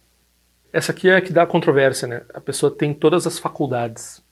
Essa 0.73 0.93
aqui 0.93 1.09
é 1.09 1.17
a 1.17 1.21
que 1.21 1.33
dá 1.33 1.43
a 1.43 1.47
controvérsia, 1.47 2.09
né? 2.09 2.23
A 2.35 2.41
pessoa 2.41 2.75
tem 2.75 2.93
todas 2.93 3.27
as 3.27 3.39
faculdades. 3.39 4.23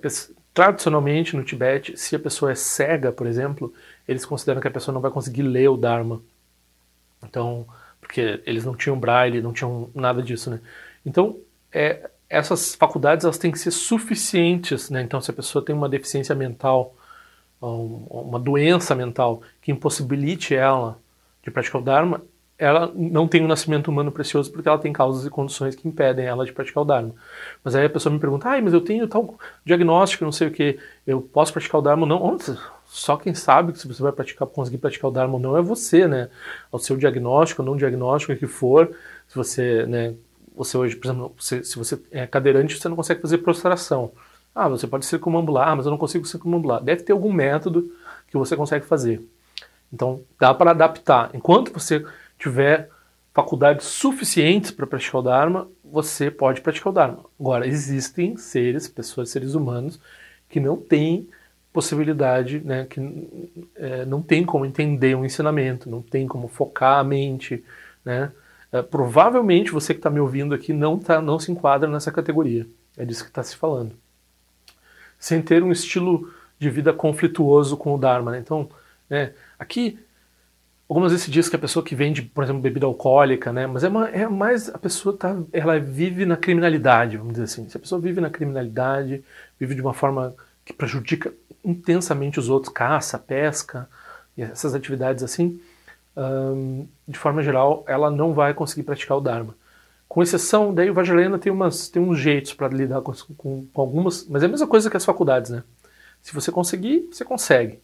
Pessoa, 0.00 0.36
tradicionalmente 0.52 1.36
no 1.36 1.44
Tibete, 1.44 1.96
se 1.96 2.16
a 2.16 2.18
pessoa 2.18 2.50
é 2.50 2.54
cega, 2.54 3.12
por 3.12 3.26
exemplo, 3.26 3.72
eles 4.06 4.24
consideram 4.24 4.60
que 4.60 4.66
a 4.66 4.70
pessoa 4.70 4.92
não 4.92 5.00
vai 5.00 5.10
conseguir 5.10 5.42
ler 5.42 5.68
o 5.68 5.76
Dharma. 5.76 6.20
Então, 7.22 7.66
porque 8.00 8.42
eles 8.44 8.64
não 8.64 8.74
tinham 8.74 8.98
braille, 8.98 9.40
não 9.40 9.52
tinham 9.52 9.88
nada 9.94 10.20
disso, 10.20 10.50
né? 10.50 10.60
Então, 11.06 11.38
é, 11.72 12.10
essas 12.28 12.74
faculdades 12.74 13.24
elas 13.24 13.38
têm 13.38 13.52
que 13.52 13.58
ser 13.58 13.70
suficientes, 13.70 14.90
né? 14.90 15.00
Então, 15.00 15.20
se 15.20 15.30
a 15.30 15.34
pessoa 15.34 15.64
tem 15.64 15.74
uma 15.74 15.88
deficiência 15.88 16.34
mental, 16.34 16.96
uma 17.60 18.38
doença 18.38 18.94
mental 18.94 19.42
que 19.60 19.72
impossibilite 19.72 20.54
ela 20.54 20.98
de 21.42 21.50
praticar 21.50 21.80
o 21.80 21.84
Dharma, 21.84 22.22
ela 22.58 22.90
não 22.94 23.28
tem 23.28 23.44
um 23.44 23.46
nascimento 23.46 23.88
humano 23.88 24.10
precioso 24.10 24.50
porque 24.50 24.68
ela 24.68 24.78
tem 24.78 24.92
causas 24.92 25.24
e 25.24 25.30
condições 25.30 25.76
que 25.76 25.86
impedem 25.86 26.26
ela 26.26 26.44
de 26.44 26.52
praticar 26.52 26.82
o 26.82 26.86
Dharma. 26.86 27.14
Mas 27.62 27.76
aí 27.76 27.86
a 27.86 27.90
pessoa 27.90 28.12
me 28.12 28.18
pergunta, 28.18 28.48
ah, 28.48 28.60
mas 28.60 28.74
eu 28.74 28.80
tenho 28.80 29.06
tal 29.06 29.38
diagnóstico, 29.64 30.24
não 30.24 30.32
sei 30.32 30.48
o 30.48 30.50
que, 30.50 30.78
eu 31.06 31.20
posso 31.20 31.52
praticar 31.52 31.80
o 31.80 31.82
Dharma 31.82 32.02
ou 32.02 32.08
não? 32.08 32.36
Só 32.84 33.16
quem 33.16 33.32
sabe 33.34 33.72
que 33.72 33.78
se 33.78 33.86
você 33.86 34.02
vai 34.02 34.10
praticar, 34.10 34.48
conseguir 34.48 34.78
praticar 34.78 35.08
o 35.10 35.12
Dharma 35.12 35.34
ou 35.34 35.40
não 35.40 35.56
é 35.56 35.62
você, 35.62 36.08
né? 36.08 36.30
O 36.72 36.78
seu 36.78 36.96
diagnóstico, 36.96 37.62
não 37.62 37.76
diagnóstico, 37.76 38.34
que 38.34 38.46
for, 38.46 38.90
se 39.28 39.36
você, 39.36 39.86
né, 39.86 40.14
você 40.56 40.76
hoje, 40.76 40.96
por 40.96 41.06
exemplo, 41.06 41.34
se 41.38 41.78
você 41.78 42.00
é 42.10 42.26
cadeirante, 42.26 42.76
você 42.76 42.88
não 42.88 42.96
consegue 42.96 43.20
fazer 43.20 43.38
prostração. 43.38 44.10
Ah, 44.54 44.68
você 44.68 44.86
pode 44.86 45.06
circumambular, 45.06 45.76
mas 45.76 45.86
eu 45.86 45.90
não 45.90 45.98
consigo 45.98 46.26
circumambular. 46.26 46.82
Deve 46.82 47.02
ter 47.02 47.12
algum 47.12 47.32
método 47.32 47.90
que 48.26 48.36
você 48.36 48.56
consegue 48.56 48.84
fazer. 48.86 49.22
Então, 49.92 50.20
dá 50.38 50.52
para 50.52 50.72
adaptar. 50.72 51.30
Enquanto 51.34 51.72
você 51.72 52.04
tiver 52.38 52.90
faculdades 53.32 53.86
suficientes 53.86 54.70
para 54.70 54.86
praticar 54.86 55.20
o 55.20 55.24
Dharma, 55.24 55.68
você 55.84 56.30
pode 56.30 56.60
praticar 56.60 56.90
o 56.90 56.94
Dharma. 56.94 57.24
Agora, 57.38 57.66
existem 57.66 58.36
seres, 58.36 58.88
pessoas, 58.88 59.30
seres 59.30 59.54
humanos, 59.54 60.00
que 60.48 60.58
não 60.58 60.76
têm 60.76 61.28
possibilidade, 61.72 62.60
né, 62.64 62.86
que 62.88 63.00
é, 63.76 64.04
não 64.04 64.20
tem 64.20 64.44
como 64.44 64.66
entender 64.66 65.14
um 65.14 65.24
ensinamento, 65.24 65.88
não 65.88 66.02
tem 66.02 66.26
como 66.26 66.48
focar 66.48 66.98
a 66.98 67.04
mente, 67.04 67.62
né? 68.04 68.32
É, 68.72 68.82
provavelmente 68.82 69.70
você 69.70 69.94
que 69.94 70.00
está 70.00 70.10
me 70.10 70.20
ouvindo 70.20 70.54
aqui 70.54 70.72
não, 70.72 70.98
tá, 70.98 71.22
não 71.22 71.38
se 71.38 71.52
enquadra 71.52 71.88
nessa 71.88 72.10
categoria. 72.10 72.66
É 72.96 73.04
disso 73.04 73.22
que 73.22 73.30
está 73.30 73.42
se 73.42 73.56
falando. 73.56 73.92
Sem 75.18 75.42
ter 75.42 75.62
um 75.62 75.72
estilo 75.72 76.32
de 76.58 76.70
vida 76.70 76.92
conflituoso 76.92 77.76
com 77.76 77.94
o 77.94 77.98
Dharma. 77.98 78.32
Né? 78.32 78.38
Então, 78.38 78.68
né, 79.08 79.32
aqui 79.58 79.98
Algumas 80.88 81.12
vezes 81.12 81.26
se 81.26 81.30
diz 81.30 81.50
que 81.50 81.56
a 81.56 81.58
pessoa 81.58 81.84
que 81.84 81.94
vende, 81.94 82.22
por 82.22 82.42
exemplo, 82.42 82.62
bebida 82.62 82.86
alcoólica, 82.86 83.52
né? 83.52 83.66
Mas 83.66 83.84
é, 83.84 83.88
uma, 83.88 84.08
é 84.08 84.26
mais 84.26 84.70
a 84.70 84.78
pessoa 84.78 85.14
tá, 85.14 85.36
ela 85.52 85.78
vive 85.78 86.24
na 86.24 86.34
criminalidade, 86.34 87.18
vamos 87.18 87.34
dizer 87.34 87.44
assim. 87.44 87.68
Se 87.68 87.76
a 87.76 87.80
pessoa 87.80 88.00
vive 88.00 88.22
na 88.22 88.30
criminalidade, 88.30 89.22
vive 89.60 89.74
de 89.74 89.82
uma 89.82 89.92
forma 89.92 90.34
que 90.64 90.72
prejudica 90.72 91.30
intensamente 91.62 92.38
os 92.38 92.48
outros, 92.48 92.72
caça, 92.72 93.18
pesca, 93.18 93.86
essas 94.36 94.74
atividades 94.74 95.22
assim, 95.22 95.60
de 97.06 97.18
forma 97.18 97.42
geral, 97.42 97.84
ela 97.86 98.10
não 98.10 98.32
vai 98.32 98.54
conseguir 98.54 98.82
praticar 98.82 99.18
o 99.18 99.20
Dharma. 99.20 99.54
Com 100.08 100.22
exceção, 100.22 100.72
daí 100.72 100.90
o 100.90 100.94
Vajrayana 100.94 101.38
tem, 101.38 101.52
umas, 101.52 101.88
tem 101.88 102.00
uns 102.02 102.18
jeitos 102.18 102.54
para 102.54 102.68
lidar 102.68 103.02
com, 103.02 103.12
com, 103.36 103.66
com, 103.66 103.80
algumas, 103.80 104.26
mas 104.26 104.42
é 104.42 104.46
a 104.46 104.48
mesma 104.48 104.66
coisa 104.66 104.88
que 104.88 104.96
as 104.96 105.04
faculdades, 105.04 105.50
né? 105.50 105.62
Se 106.22 106.34
você 106.34 106.50
conseguir, 106.50 107.08
você 107.12 107.24
consegue. 107.24 107.80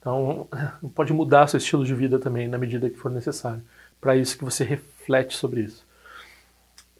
Então, 0.00 0.48
pode 0.94 1.12
mudar 1.12 1.46
seu 1.46 1.58
estilo 1.58 1.84
de 1.84 1.94
vida 1.94 2.18
também 2.18 2.48
na 2.48 2.58
medida 2.58 2.90
que 2.90 2.96
for 2.98 3.10
necessário. 3.10 3.62
Para 4.00 4.16
isso 4.16 4.36
que 4.36 4.44
você 4.44 4.64
reflete 4.64 5.36
sobre 5.36 5.60
isso. 5.60 5.86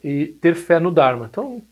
E 0.05 0.27
ter 0.41 0.55
fé 0.55 0.79
no 0.79 0.93
Dharma. 0.93 1.27
Então, 1.29 1.62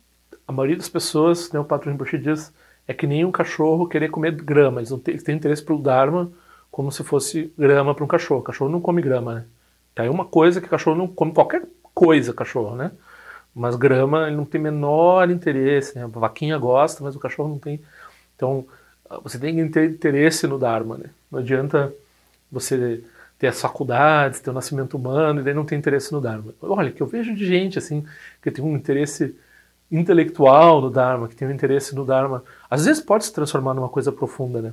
a 0.47 0.53
maioria 0.53 0.77
das 0.77 0.89
pessoas, 0.89 1.53
né, 1.53 1.61
o 1.61 1.65
Patrão 1.65 1.93
Rinpoche 1.93 2.19
diz, 2.19 2.53
é 2.87 2.93
que 2.93 3.07
nem 3.07 3.25
um 3.25 3.31
cachorro 3.31 3.87
querer 3.87 4.11
comer 4.11 4.33
grama. 4.33 4.81
Eles, 4.81 4.91
não 4.91 4.99
têm, 4.99 5.13
eles 5.13 5.23
têm 5.23 5.37
interesse 5.37 5.63
pelo 5.63 5.81
Dharma 5.81 6.33
como 6.71 6.91
se 6.91 7.05
fosse 7.05 7.53
grama 7.57 7.95
para 7.95 8.05
um 8.05 8.09
cachorro. 8.09 8.41
O 8.41 8.45
cachorro 8.45 8.71
não 8.71 8.81
come 8.81 9.03
grama, 9.03 9.35
né? 9.35 9.45
Tá 9.95 10.03
aí 10.03 10.09
uma 10.09 10.25
coisa 10.25 10.61
que 10.61 10.67
o 10.67 10.71
cachorro 10.71 10.97
não 10.97 11.07
come 11.07 11.33
qualquer 11.33 11.67
coisa, 11.99 12.33
cachorro, 12.33 12.77
né? 12.77 12.93
Mas 13.53 13.75
grama 13.75 14.29
ele 14.29 14.37
não 14.37 14.45
tem 14.45 14.61
menor 14.61 15.29
interesse, 15.31 15.99
né? 15.99 16.05
A 16.05 16.07
vaquinha 16.07 16.57
gosta, 16.57 17.03
mas 17.03 17.17
o 17.17 17.19
cachorro 17.19 17.49
não 17.49 17.59
tem. 17.59 17.81
Então, 18.37 18.65
você 19.25 19.37
tem 19.37 19.57
que 19.57 19.69
ter 19.69 19.91
interesse 19.91 20.47
no 20.47 20.59
Dharma, 20.59 20.97
né? 20.97 21.11
Não 21.31 21.41
adianta 21.41 21.93
você 22.53 23.03
ter 23.37 23.49
as 23.49 23.61
faculdades, 23.61 24.41
ter 24.41 24.51
o 24.51 24.53
nascimento 24.53 24.97
humano 24.97 25.41
e 25.41 25.43
daí 25.43 25.53
não 25.53 25.65
ter 25.65 25.75
interesse 25.75 26.13
no 26.13 26.21
Dharma. 26.21 26.55
Olha, 26.63 26.93
que 26.93 27.03
eu 27.03 27.07
vejo 27.07 27.35
de 27.35 27.45
gente 27.45 27.79
assim 27.79 28.05
que 28.41 28.51
tem 28.51 28.65
um 28.65 28.77
interesse 28.77 29.35
intelectual 29.91 30.81
no 30.81 30.91
Dharma, 30.91 31.27
que 31.27 31.35
tem 31.35 31.49
um 31.49 31.53
interesse 31.53 31.97
no 31.97 32.05
Dharma, 32.05 32.45
às 32.71 32.85
vezes 32.85 33.03
pode 33.03 33.25
se 33.25 33.33
transformar 33.33 33.75
numa 33.75 33.89
coisa 33.89 34.13
profunda, 34.13 34.63
né? 34.63 34.73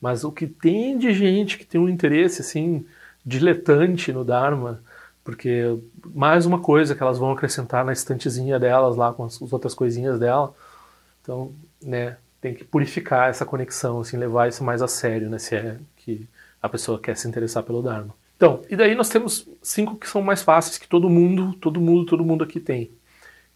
Mas 0.00 0.22
o 0.22 0.30
que 0.30 0.46
tem 0.46 0.98
de 0.98 1.14
gente 1.14 1.56
que 1.56 1.64
tem 1.64 1.80
um 1.80 1.88
interesse 1.88 2.42
assim 2.42 2.84
diletante 3.24 4.12
no 4.12 4.22
Dharma, 4.22 4.82
porque 5.28 5.78
mais 6.14 6.46
uma 6.46 6.58
coisa 6.58 6.94
que 6.94 7.02
elas 7.02 7.18
vão 7.18 7.30
acrescentar 7.32 7.84
na 7.84 7.92
estantezinha 7.92 8.58
delas 8.58 8.96
lá 8.96 9.12
com 9.12 9.24
as, 9.24 9.42
as 9.42 9.52
outras 9.52 9.74
coisinhas 9.74 10.18
dela. 10.18 10.54
Então, 11.20 11.52
né, 11.82 12.16
tem 12.40 12.54
que 12.54 12.64
purificar 12.64 13.28
essa 13.28 13.44
conexão, 13.44 14.00
assim, 14.00 14.16
levar 14.16 14.48
isso 14.48 14.64
mais 14.64 14.80
a 14.80 14.88
sério, 14.88 15.28
né, 15.28 15.38
se 15.38 15.54
é 15.54 15.76
que 15.98 16.26
a 16.62 16.66
pessoa 16.66 16.98
quer 16.98 17.14
se 17.14 17.28
interessar 17.28 17.62
pelo 17.62 17.82
Dharma. 17.82 18.14
Então, 18.38 18.62
e 18.70 18.74
daí 18.74 18.94
nós 18.94 19.10
temos 19.10 19.46
cinco 19.60 19.96
que 19.96 20.08
são 20.08 20.22
mais 20.22 20.40
fáceis 20.40 20.78
que 20.78 20.88
todo 20.88 21.10
mundo, 21.10 21.52
todo 21.60 21.78
mundo, 21.78 22.06
todo 22.06 22.24
mundo 22.24 22.42
aqui 22.42 22.58
tem, 22.58 22.90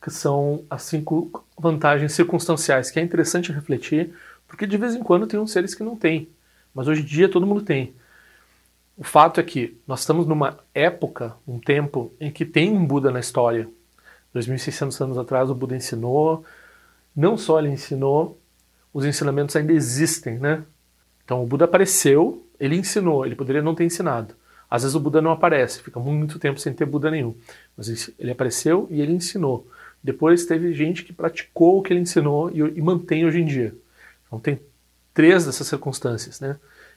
que 0.02 0.10
são 0.10 0.62
as 0.68 0.82
cinco 0.82 1.42
vantagens 1.58 2.12
circunstanciais, 2.12 2.90
que 2.90 3.00
é 3.00 3.02
interessante 3.02 3.50
refletir, 3.50 4.12
porque 4.46 4.66
de 4.66 4.76
vez 4.76 4.94
em 4.94 5.02
quando 5.02 5.26
tem 5.26 5.40
uns 5.40 5.50
seres 5.50 5.74
que 5.74 5.82
não 5.82 5.96
têm, 5.96 6.28
mas 6.74 6.86
hoje 6.86 7.00
em 7.00 7.06
dia 7.06 7.30
todo 7.30 7.46
mundo 7.46 7.62
tem. 7.62 7.94
O 8.96 9.04
fato 9.04 9.40
é 9.40 9.42
que 9.42 9.80
nós 9.86 10.00
estamos 10.00 10.26
numa 10.26 10.58
época, 10.74 11.34
um 11.46 11.58
tempo, 11.58 12.12
em 12.20 12.30
que 12.30 12.44
tem 12.44 12.70
um 12.70 12.84
Buda 12.84 13.10
na 13.10 13.20
história. 13.20 13.68
2.600 14.34 15.00
anos 15.00 15.18
atrás 15.18 15.50
o 15.50 15.54
Buda 15.54 15.76
ensinou, 15.76 16.44
não 17.14 17.36
só 17.36 17.58
ele 17.58 17.68
ensinou, 17.68 18.38
os 18.92 19.04
ensinamentos 19.04 19.56
ainda 19.56 19.72
existem, 19.72 20.38
né? 20.38 20.64
Então 21.24 21.42
o 21.42 21.46
Buda 21.46 21.64
apareceu, 21.64 22.46
ele 22.58 22.76
ensinou, 22.76 23.24
ele 23.24 23.34
poderia 23.34 23.62
não 23.62 23.74
ter 23.74 23.84
ensinado. 23.84 24.34
Às 24.70 24.82
vezes 24.82 24.94
o 24.94 25.00
Buda 25.00 25.20
não 25.20 25.32
aparece, 25.32 25.82
fica 25.82 26.00
muito 26.00 26.38
tempo 26.38 26.58
sem 26.58 26.72
ter 26.72 26.86
Buda 26.86 27.10
nenhum. 27.10 27.34
Mas 27.76 28.10
ele 28.18 28.30
apareceu 28.30 28.86
e 28.90 29.00
ele 29.00 29.12
ensinou. 29.12 29.66
Depois 30.02 30.46
teve 30.46 30.72
gente 30.72 31.04
que 31.04 31.12
praticou 31.12 31.78
o 31.78 31.82
que 31.82 31.92
ele 31.92 32.00
ensinou 32.00 32.50
e, 32.50 32.58
e 32.58 32.82
mantém 32.82 33.24
hoje 33.24 33.40
em 33.40 33.44
dia. 33.44 33.74
Então 34.26 34.40
tem 34.40 34.58
três 35.12 35.44
dessas 35.44 35.66
circunstâncias, 35.66 36.40
né? 36.40 36.56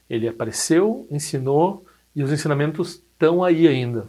Ele 0.09 0.27
apareceu, 0.27 1.07
ensinou 1.09 1.85
e 2.15 2.23
os 2.23 2.31
ensinamentos 2.31 2.95
estão 2.95 3.43
aí 3.43 3.67
ainda. 3.67 4.07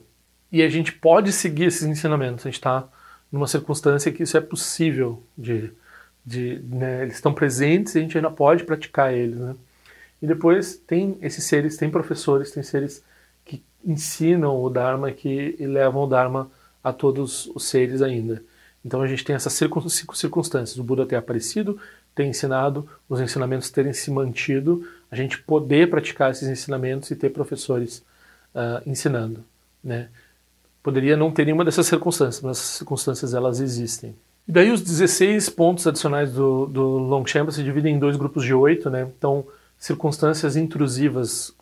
E 0.53 0.63
a 0.63 0.69
gente 0.69 0.93
pode 0.93 1.33
seguir 1.33 1.65
esses 1.65 1.83
ensinamentos. 1.83 2.45
A 2.45 2.49
gente 2.49 2.59
está 2.59 2.89
numa 3.31 3.47
circunstância 3.47 4.13
que 4.13 4.23
isso 4.23 4.37
é 4.37 4.41
possível 4.41 5.23
de 5.37 5.73
de, 6.27 6.61
né, 6.69 7.03
eles 7.03 7.15
estão 7.15 7.33
presentes 7.33 7.95
e 7.95 7.99
a 7.99 8.01
gente 8.01 8.19
ainda 8.19 8.31
pode 8.31 8.65
praticar 8.65 9.15
eles, 9.15 9.39
né? 9.39 9.55
E 10.21 10.27
depois 10.27 10.77
tem 10.77 11.17
esses 11.23 11.45
seres, 11.45 11.77
tem 11.77 11.89
professores, 11.89 12.51
tem 12.51 12.63
seres 12.65 13.05
que 13.45 13.63
ensinam 13.85 14.61
o 14.61 14.69
Dharma, 14.69 15.13
que 15.13 15.55
levam 15.61 16.03
o 16.03 16.07
Dharma 16.07 16.51
a 16.83 16.93
todos 16.93 17.47
os 17.55 17.67
seres 17.67 18.03
ainda. 18.03 18.43
Então 18.85 19.03
a 19.03 19.07
gente 19.07 19.25
tem 19.25 19.37
essas 19.37 19.53
circunstâncias: 19.53 20.79
o 20.79 20.83
Buda 20.83 21.07
ter 21.07 21.17
aparecido, 21.17 21.79
ter 22.15 22.25
ensinado, 22.25 22.89
os 23.09 23.21
ensinamentos 23.21 23.71
terem 23.71 23.93
se 23.93 24.11
mantido, 24.11 24.89
a 25.11 25.17
gente 25.17 25.39
poder 25.39 25.89
praticar 25.89 26.31
esses 26.31 26.49
ensinamentos 26.49 27.11
e 27.11 27.17
ter 27.17 27.31
professores 27.31 28.05
uh, 28.55 28.83
ensinando, 28.89 29.45
né? 29.83 30.09
Poderia 30.83 31.17
não 31.17 31.33
ter 31.33 31.45
nenhuma 31.45 31.65
dessas 31.65 31.87
circunstâncias, 31.87 32.43
mas 32.43 32.59
as 32.59 32.65
circunstâncias 32.65 33.35
elas 33.35 33.61
existem. 33.61 34.15
E 34.47 34.53
daí 34.53 34.71
os 34.71 34.81
16 34.81 35.49
pontos 35.51 35.87
adicionais 35.87 36.33
do, 36.33 36.67
do 36.67 36.83
Longchamp 36.99 37.51
se 37.51 37.65
dividem 37.65 37.97
em 37.97 37.99
dois 37.99 38.17
grupos 38.17 38.45
de 38.45 38.55
oito, 38.55 38.89
né? 38.89 39.09
Então, 39.17 39.45
circunstâncias 39.79 40.57
intrusivas 40.57 41.53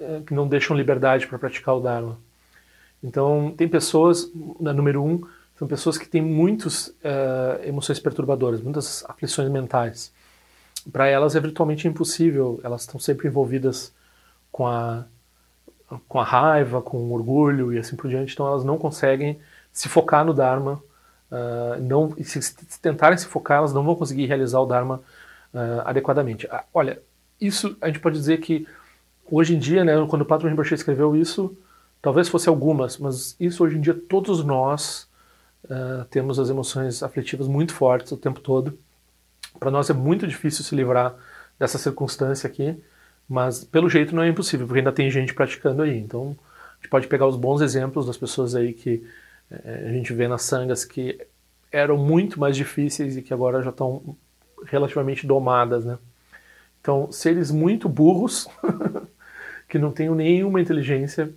é, 0.00 0.22
que 0.26 0.32
não 0.32 0.48
deixam 0.48 0.76
liberdade 0.76 1.26
para 1.26 1.38
praticar 1.38 1.76
o 1.76 1.80
Dharma. 1.80 2.18
Então, 3.02 3.54
tem 3.56 3.68
pessoas, 3.68 4.30
na 4.58 4.72
número 4.72 5.04
um, 5.04 5.20
são 5.58 5.68
pessoas 5.68 5.96
que 5.96 6.08
têm 6.08 6.20
muitas 6.20 6.88
uh, 6.88 7.62
emoções 7.64 7.98
perturbadoras, 7.98 8.60
muitas 8.60 9.04
aflições 9.08 9.50
mentais. 9.50 10.12
Para 10.92 11.08
elas 11.08 11.34
é 11.34 11.40
virtualmente 11.40 11.88
impossível, 11.88 12.60
elas 12.62 12.82
estão 12.82 13.00
sempre 13.00 13.28
envolvidas 13.28 13.92
com 14.52 14.66
a 14.66 15.04
com 16.08 16.20
a 16.20 16.24
raiva, 16.24 16.82
com 16.82 16.96
o 16.98 17.12
orgulho 17.12 17.72
e 17.72 17.78
assim 17.78 17.96
por 17.96 18.08
diante, 18.08 18.34
então 18.34 18.46
elas 18.46 18.64
não 18.64 18.76
conseguem 18.76 19.38
se 19.72 19.88
focar 19.88 20.24
no 20.24 20.34
Dharma, 20.34 20.82
uh, 21.30 21.80
não, 21.80 22.10
se, 22.22 22.42
se, 22.42 22.80
tentarem 22.80 23.16
se 23.16 23.26
focar, 23.26 23.58
elas 23.58 23.72
não 23.72 23.84
vão 23.84 23.94
conseguir 23.94 24.26
realizar 24.26 24.60
o 24.60 24.66
Dharma 24.66 25.00
uh, 25.54 25.82
adequadamente. 25.84 26.46
Uh, 26.46 26.60
olha, 26.72 27.00
isso 27.40 27.76
a 27.80 27.86
gente 27.86 28.00
pode 28.00 28.16
dizer 28.16 28.38
que 28.38 28.66
hoje 29.30 29.54
em 29.54 29.58
dia, 29.58 29.84
né, 29.84 29.92
quando 30.08 30.22
o 30.22 30.26
Padre 30.26 30.48
Rinpoche 30.48 30.74
escreveu 30.74 31.14
isso, 31.14 31.56
talvez 32.02 32.28
fosse 32.28 32.48
algumas, 32.48 32.98
mas 32.98 33.36
isso 33.38 33.62
hoje 33.62 33.76
em 33.76 33.80
dia 33.80 33.94
todos 33.94 34.44
nós 34.44 35.08
temos 36.10 36.38
as 36.38 36.48
emoções 36.48 37.02
afetivas 37.02 37.48
muito 37.48 37.74
fortes 37.74 38.12
o 38.12 38.16
tempo 38.16 38.38
todo. 38.38 38.78
Para 39.58 39.70
nós 39.70 39.90
é 39.90 39.92
muito 39.92 40.26
difícil 40.26 40.64
se 40.64 40.74
livrar 40.74 41.14
dessa 41.58 41.78
circunstância 41.78 42.48
aqui. 42.48 42.82
Mas 43.28 43.64
pelo 43.64 43.88
jeito 43.88 44.14
não 44.14 44.22
é 44.22 44.28
impossível, 44.28 44.66
porque 44.66 44.78
ainda 44.78 44.92
tem 44.92 45.10
gente 45.10 45.34
praticando 45.34 45.82
aí. 45.82 45.98
Então 45.98 46.36
a 46.72 46.76
gente 46.76 46.88
pode 46.88 47.06
pegar 47.08 47.26
os 47.26 47.36
bons 47.36 47.60
exemplos 47.60 48.06
das 48.06 48.16
pessoas 48.16 48.54
aí 48.54 48.72
que 48.72 49.04
é, 49.50 49.86
a 49.88 49.92
gente 49.92 50.12
vê 50.12 50.28
nas 50.28 50.42
sangas 50.42 50.84
que 50.84 51.18
eram 51.72 51.96
muito 51.96 52.38
mais 52.38 52.56
difíceis 52.56 53.16
e 53.16 53.22
que 53.22 53.34
agora 53.34 53.62
já 53.62 53.70
estão 53.70 54.16
relativamente 54.64 55.26
domadas, 55.26 55.84
né? 55.84 55.98
Então, 56.80 57.10
seres 57.10 57.50
muito 57.50 57.88
burros, 57.88 58.48
que 59.68 59.78
não 59.78 59.90
têm 59.90 60.08
nenhuma 60.10 60.60
inteligência, 60.60 61.32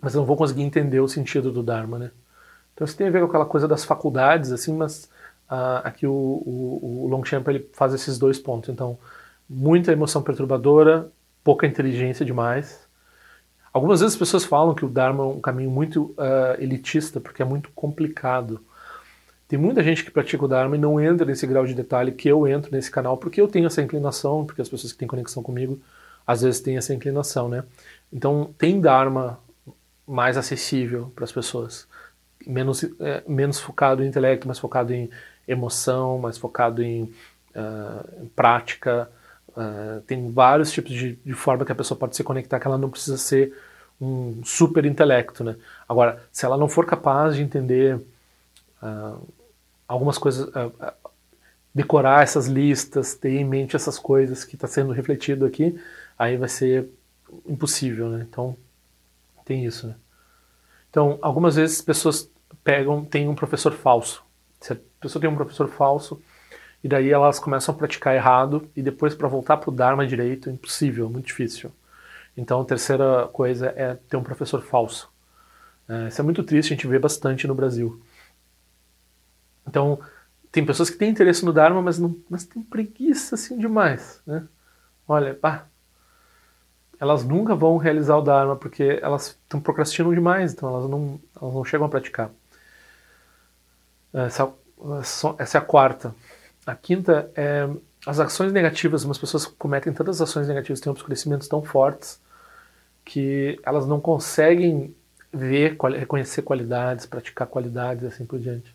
mas 0.00 0.14
não 0.14 0.26
vão 0.26 0.36
conseguir 0.36 0.62
entender 0.62 1.00
o 1.00 1.08
sentido 1.08 1.50
do 1.50 1.62
Dharma, 1.62 1.98
né? 1.98 2.10
Então 2.74 2.84
isso 2.84 2.96
tem 2.96 3.08
a 3.08 3.10
ver 3.10 3.20
com 3.20 3.26
aquela 3.26 3.46
coisa 3.46 3.66
das 3.66 3.84
faculdades, 3.84 4.52
assim, 4.52 4.74
mas 4.76 5.10
ah, 5.48 5.78
aqui 5.84 6.06
o, 6.06 6.12
o, 6.12 7.04
o 7.04 7.08
Longchamp 7.08 7.46
ele 7.48 7.68
faz 7.72 7.94
esses 7.94 8.18
dois 8.18 8.38
pontos. 8.38 8.70
Então, 8.70 8.98
muita 9.48 9.92
emoção 9.92 10.22
perturbadora, 10.22 11.10
pouca 11.44 11.66
inteligência 11.66 12.24
demais. 12.24 12.86
Algumas 13.72 14.00
vezes 14.00 14.14
as 14.14 14.18
pessoas 14.18 14.44
falam 14.44 14.74
que 14.74 14.84
o 14.84 14.88
Dharma 14.88 15.22
é 15.22 15.26
um 15.26 15.40
caminho 15.40 15.70
muito 15.70 16.14
uh, 16.18 16.58
elitista, 16.58 17.20
porque 17.20 17.42
é 17.42 17.44
muito 17.44 17.70
complicado. 17.74 18.60
Tem 19.46 19.58
muita 19.58 19.82
gente 19.82 20.02
que 20.04 20.10
pratica 20.10 20.44
o 20.44 20.48
Dharma 20.48 20.76
e 20.76 20.78
não 20.78 21.00
entra 21.00 21.24
nesse 21.26 21.46
grau 21.46 21.64
de 21.64 21.74
detalhe 21.74 22.10
que 22.10 22.28
eu 22.28 22.48
entro 22.48 22.72
nesse 22.72 22.90
canal, 22.90 23.16
porque 23.16 23.40
eu 23.40 23.46
tenho 23.46 23.66
essa 23.66 23.82
inclinação, 23.82 24.44
porque 24.44 24.62
as 24.62 24.68
pessoas 24.68 24.92
que 24.92 24.98
têm 24.98 25.06
conexão 25.06 25.42
comigo 25.42 25.78
às 26.26 26.42
vezes 26.42 26.60
têm 26.60 26.76
essa 26.76 26.92
inclinação, 26.92 27.48
né? 27.48 27.62
Então 28.12 28.52
tem 28.58 28.80
Dharma 28.80 29.38
mais 30.06 30.36
acessível 30.36 31.12
para 31.14 31.24
as 31.24 31.30
pessoas, 31.30 31.86
menos, 32.46 32.82
é, 32.98 33.22
menos 33.28 33.60
focado 33.60 34.02
em 34.02 34.08
intelecto, 34.08 34.48
mais 34.48 34.58
focado 34.58 34.92
em 34.92 35.08
emoção, 35.46 36.18
mais 36.18 36.38
focado 36.38 36.82
em, 36.82 37.02
uh, 37.54 38.22
em 38.22 38.26
prática, 38.28 39.10
Uh, 39.56 40.02
tem 40.02 40.30
vários 40.30 40.70
tipos 40.70 40.92
de, 40.92 41.14
de, 41.24 41.32
forma 41.32 41.64
que 41.64 41.72
a 41.72 41.74
pessoa 41.74 41.98
pode 41.98 42.14
se 42.14 42.22
conectar, 42.22 42.60
que 42.60 42.66
ela 42.66 42.76
não 42.76 42.90
precisa 42.90 43.16
ser 43.16 43.56
um 43.98 44.44
super 44.44 44.84
intelecto, 44.84 45.42
né? 45.42 45.56
Agora, 45.88 46.22
se 46.30 46.44
ela 46.44 46.58
não 46.58 46.68
for 46.68 46.84
capaz 46.84 47.36
de 47.36 47.42
entender 47.42 47.96
uh, 48.82 49.26
algumas 49.88 50.18
coisas, 50.18 50.46
decorar 51.74 52.22
essas 52.22 52.46
listas, 52.46 53.14
ter 53.14 53.30
em 53.30 53.46
mente 53.46 53.74
essas 53.76 53.98
coisas 53.98 54.44
que 54.44 54.56
está 54.56 54.68
sendo 54.68 54.92
refletido 54.92 55.46
aqui, 55.46 55.80
aí 56.18 56.36
vai 56.36 56.50
ser 56.50 56.90
impossível, 57.48 58.10
né? 58.10 58.26
Então, 58.28 58.54
tem 59.42 59.64
isso, 59.64 59.86
né? 59.86 59.94
Então, 60.90 61.18
algumas 61.22 61.56
vezes 61.56 61.80
pessoas 61.80 62.30
pegam, 62.62 63.06
tem 63.06 63.26
um 63.26 63.34
professor 63.34 63.72
falso. 63.72 64.22
A 64.98 65.02
pessoa 65.02 65.20
tem 65.20 65.30
um 65.30 65.36
professor 65.36 65.68
falso, 65.68 66.20
e 66.82 66.88
daí 66.88 67.10
elas 67.10 67.38
começam 67.38 67.74
a 67.74 67.78
praticar 67.78 68.14
errado 68.14 68.70
e 68.76 68.82
depois 68.82 69.14
para 69.14 69.28
voltar 69.28 69.56
para 69.56 69.70
o 69.70 69.74
Dharma 69.74 70.06
direito, 70.06 70.50
impossível, 70.50 71.08
muito 71.10 71.26
difícil. 71.26 71.72
Então 72.36 72.60
a 72.60 72.64
terceira 72.64 73.28
coisa 73.32 73.72
é 73.76 73.94
ter 73.94 74.16
um 74.16 74.22
professor 74.22 74.62
falso. 74.62 75.10
É, 75.88 76.08
isso 76.08 76.20
é 76.20 76.24
muito 76.24 76.42
triste, 76.42 76.72
a 76.72 76.76
gente 76.76 76.86
vê 76.86 76.98
bastante 76.98 77.46
no 77.46 77.54
Brasil. 77.54 78.00
Então 79.66 79.98
tem 80.52 80.64
pessoas 80.64 80.88
que 80.88 80.96
têm 80.96 81.10
interesse 81.10 81.44
no 81.44 81.52
Dharma, 81.52 81.82
mas, 81.82 81.98
não, 81.98 82.16
mas 82.30 82.44
tem 82.44 82.62
preguiça 82.62 83.34
assim 83.34 83.58
demais. 83.58 84.22
Né? 84.26 84.46
Olha, 85.08 85.34
pá, 85.34 85.66
elas 87.00 87.24
nunca 87.24 87.54
vão 87.54 87.76
realizar 87.78 88.16
o 88.16 88.22
Dharma 88.22 88.56
porque 88.56 88.98
elas 89.02 89.38
estão 89.42 89.60
procrastinando 89.60 90.14
demais, 90.14 90.52
então 90.52 90.68
elas 90.68 90.88
não, 90.88 91.20
elas 91.40 91.54
não 91.54 91.64
chegam 91.64 91.86
a 91.86 91.90
praticar. 91.90 92.30
Essa, 94.12 94.52
essa 95.38 95.58
é 95.58 95.60
a 95.60 95.64
quarta. 95.64 96.14
A 96.66 96.74
quinta 96.74 97.30
é 97.34 97.68
as 98.06 98.20
ações 98.20 98.52
negativas. 98.52 99.04
Umas 99.04 99.18
pessoas 99.18 99.46
cometem 99.46 99.92
tantas 99.92 100.20
ações 100.20 100.48
negativas, 100.48 100.80
têm 100.80 100.90
obscurecimentos 100.90 101.48
tão 101.48 101.62
fortes 101.62 102.20
que 103.04 103.58
elas 103.64 103.86
não 103.86 104.00
conseguem 104.00 104.94
ver, 105.32 105.76
reconhecer 105.96 106.42
qualidades, 106.42 107.06
praticar 107.06 107.46
qualidades 107.46 108.04
assim 108.04 108.26
por 108.26 108.38
diante. 108.38 108.74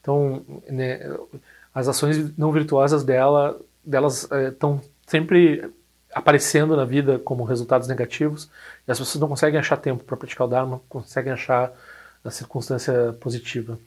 Então, 0.00 0.44
né, 0.68 1.00
as 1.74 1.88
ações 1.88 2.36
não 2.36 2.52
virtuosas 2.52 3.04
dela, 3.04 3.60
delas 3.84 4.28
estão 4.30 4.80
é, 4.82 4.88
sempre 5.06 5.72
aparecendo 6.12 6.76
na 6.76 6.84
vida 6.84 7.18
como 7.18 7.44
resultados 7.44 7.88
negativos 7.88 8.50
e 8.86 8.90
as 8.90 8.98
pessoas 8.98 9.20
não 9.20 9.28
conseguem 9.28 9.58
achar 9.60 9.76
tempo 9.76 10.04
para 10.04 10.16
praticar 10.16 10.46
o 10.46 10.50
Dharma, 10.50 10.80
conseguem 10.88 11.32
achar 11.32 11.72
a 12.24 12.30
circunstância 12.30 13.12
positiva. 13.20 13.78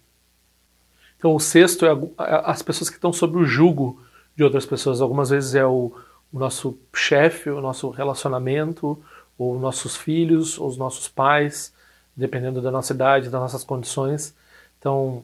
Então, 1.22 1.36
o 1.36 1.40
sexto 1.40 1.86
é 1.86 1.92
as 2.18 2.64
pessoas 2.64 2.90
que 2.90 2.96
estão 2.96 3.14
sob 3.14 3.38
o 3.38 3.46
jugo 3.46 4.02
de 4.36 4.44
outras 4.44 4.66
pessoas. 4.66 5.02
Algumas 5.02 5.30
vezes 5.30 5.54
é 5.54 5.64
o, 5.64 5.94
o 6.34 6.40
nosso 6.40 6.80
chefe, 6.96 7.48
o 7.48 7.62
nosso 7.62 7.92
relacionamento, 7.92 9.00
ou 9.38 9.60
nossos 9.60 9.96
filhos, 9.96 10.58
ou 10.58 10.68
os 10.68 10.78
nossos 10.78 11.08
pais, 11.08 11.76
dependendo 12.18 12.60
da 12.60 12.72
nossa 12.72 12.92
idade, 12.92 13.30
das 13.30 13.40
nossas 13.40 13.64
condições. 13.64 14.36
Então, 14.80 15.24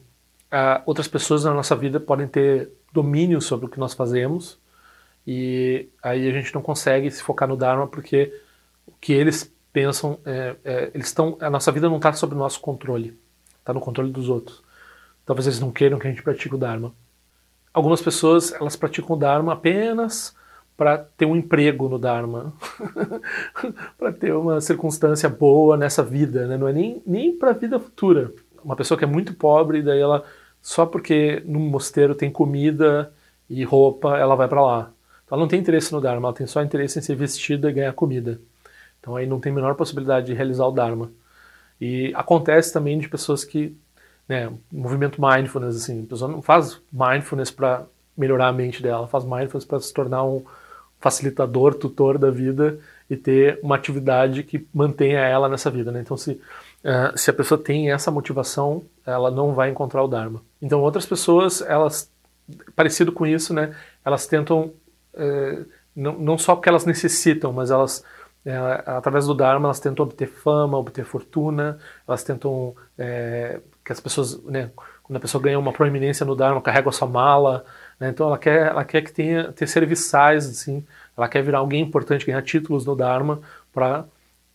outras 0.86 1.08
pessoas 1.08 1.42
na 1.42 1.52
nossa 1.52 1.74
vida 1.74 1.98
podem 1.98 2.28
ter 2.28 2.70
domínio 2.92 3.40
sobre 3.42 3.66
o 3.66 3.68
que 3.68 3.80
nós 3.80 3.92
fazemos, 3.92 4.56
e 5.26 5.88
aí 6.00 6.28
a 6.28 6.32
gente 6.32 6.54
não 6.54 6.62
consegue 6.62 7.10
se 7.10 7.24
focar 7.24 7.48
no 7.48 7.56
Dharma 7.56 7.88
porque 7.88 8.32
o 8.86 8.92
que 9.00 9.12
eles 9.12 9.52
pensam, 9.72 10.20
é, 10.24 10.54
é, 10.64 10.90
eles 10.94 11.08
estão, 11.08 11.36
a 11.40 11.50
nossa 11.50 11.72
vida 11.72 11.88
não 11.88 11.96
está 11.96 12.12
sob 12.12 12.36
o 12.36 12.38
nosso 12.38 12.60
controle, 12.60 13.18
está 13.58 13.74
no 13.74 13.80
controle 13.80 14.12
dos 14.12 14.28
outros. 14.28 14.67
Talvez 15.28 15.46
eles 15.46 15.60
não 15.60 15.70
queiram 15.70 15.98
que 15.98 16.06
a 16.06 16.10
gente 16.10 16.22
pratique 16.22 16.54
o 16.54 16.58
Dharma. 16.58 16.90
Algumas 17.70 18.00
pessoas, 18.00 18.50
elas 18.50 18.76
praticam 18.76 19.14
o 19.14 19.18
Dharma 19.18 19.52
apenas 19.52 20.34
para 20.74 20.96
ter 20.96 21.26
um 21.26 21.36
emprego 21.36 21.86
no 21.86 21.98
Dharma, 21.98 22.54
para 23.98 24.10
ter 24.10 24.32
uma 24.32 24.58
circunstância 24.62 25.28
boa 25.28 25.76
nessa 25.76 26.02
vida, 26.02 26.46
né? 26.46 26.56
não 26.56 26.66
é 26.66 26.72
nem, 26.72 27.02
nem 27.06 27.36
para 27.36 27.50
a 27.50 27.52
vida 27.52 27.78
futura. 27.78 28.32
Uma 28.64 28.74
pessoa 28.74 28.96
que 28.96 29.04
é 29.04 29.06
muito 29.06 29.34
pobre, 29.34 29.82
daí 29.82 30.00
ela, 30.00 30.24
só 30.62 30.86
porque 30.86 31.42
no 31.44 31.60
mosteiro 31.60 32.14
tem 32.14 32.30
comida 32.30 33.12
e 33.50 33.62
roupa, 33.64 34.16
ela 34.16 34.34
vai 34.34 34.48
para 34.48 34.64
lá. 34.64 34.90
Então 35.26 35.36
ela 35.36 35.42
não 35.42 35.48
tem 35.48 35.60
interesse 35.60 35.92
no 35.92 36.00
Dharma, 36.00 36.28
ela 36.28 36.36
tem 36.36 36.46
só 36.46 36.62
interesse 36.62 36.98
em 36.98 37.02
ser 37.02 37.16
vestida 37.16 37.68
e 37.68 37.74
ganhar 37.74 37.92
comida. 37.92 38.40
Então 38.98 39.14
aí 39.14 39.26
não 39.26 39.40
tem 39.40 39.52
a 39.52 39.54
menor 39.54 39.74
possibilidade 39.74 40.28
de 40.28 40.32
realizar 40.32 40.64
o 40.64 40.72
Dharma. 40.72 41.12
E 41.78 42.14
acontece 42.14 42.72
também 42.72 42.98
de 42.98 43.10
pessoas 43.10 43.44
que 43.44 43.76
né, 44.28 44.52
movimento 44.70 45.20
mindfulness, 45.20 45.76
assim, 45.76 46.02
a 46.02 46.06
pessoa 46.06 46.30
não 46.30 46.42
faz 46.42 46.80
mindfulness 46.92 47.50
para 47.50 47.84
melhorar 48.16 48.48
a 48.48 48.52
mente 48.52 48.82
dela, 48.82 49.08
faz 49.08 49.24
mindfulness 49.24 49.64
para 49.64 49.80
se 49.80 49.92
tornar 49.92 50.24
um 50.24 50.44
facilitador, 51.00 51.74
tutor 51.74 52.18
da 52.18 52.30
vida 52.30 52.78
e 53.08 53.16
ter 53.16 53.58
uma 53.62 53.76
atividade 53.76 54.42
que 54.42 54.66
mantenha 54.74 55.20
ela 55.20 55.48
nessa 55.48 55.70
vida, 55.70 55.90
né? 55.92 56.00
Então, 56.00 56.16
se, 56.16 56.32
uh, 56.32 57.16
se 57.16 57.30
a 57.30 57.32
pessoa 57.32 57.58
tem 57.58 57.90
essa 57.90 58.10
motivação, 58.10 58.82
ela 59.06 59.30
não 59.30 59.54
vai 59.54 59.70
encontrar 59.70 60.02
o 60.02 60.08
Dharma. 60.08 60.42
Então, 60.60 60.80
outras 60.80 61.06
pessoas, 61.06 61.62
elas, 61.62 62.10
parecido 62.74 63.12
com 63.12 63.26
isso, 63.26 63.54
né, 63.54 63.74
elas 64.04 64.26
tentam, 64.26 64.72
uh, 65.14 65.66
não, 65.94 66.18
não 66.18 66.36
só 66.36 66.54
porque 66.54 66.68
elas 66.68 66.84
necessitam, 66.84 67.52
mas 67.52 67.70
elas 67.70 68.04
é, 68.44 68.56
através 68.86 69.26
do 69.26 69.34
Dharma, 69.34 69.66
elas 69.66 69.80
tentam 69.80 70.06
obter 70.06 70.26
fama, 70.26 70.78
obter 70.78 71.04
fortuna, 71.04 71.78
elas 72.06 72.24
tentam 72.24 72.74
é, 72.96 73.60
que 73.88 73.92
as 73.92 74.00
pessoas, 74.00 74.38
né, 74.44 74.70
quando 75.02 75.16
a 75.16 75.20
pessoa 75.20 75.42
ganha 75.42 75.58
uma 75.58 75.72
proeminência 75.72 76.26
no 76.26 76.36
Dharma, 76.36 76.60
carrega 76.60 76.90
a 76.90 76.92
sua 76.92 77.08
mala, 77.08 77.64
né, 77.98 78.10
então 78.10 78.26
ela 78.26 78.36
quer, 78.36 78.66
ela 78.66 78.84
quer 78.84 79.00
que 79.00 79.10
tenha 79.10 79.50
ter 79.50 79.66
serviçais, 79.66 80.46
assim, 80.46 80.84
ela 81.16 81.26
quer 81.26 81.42
virar 81.42 81.60
alguém 81.60 81.80
importante, 81.80 82.26
ganhar 82.26 82.42
títulos 82.42 82.84
no 82.84 82.94
Dharma 82.94 83.40
para 83.72 84.04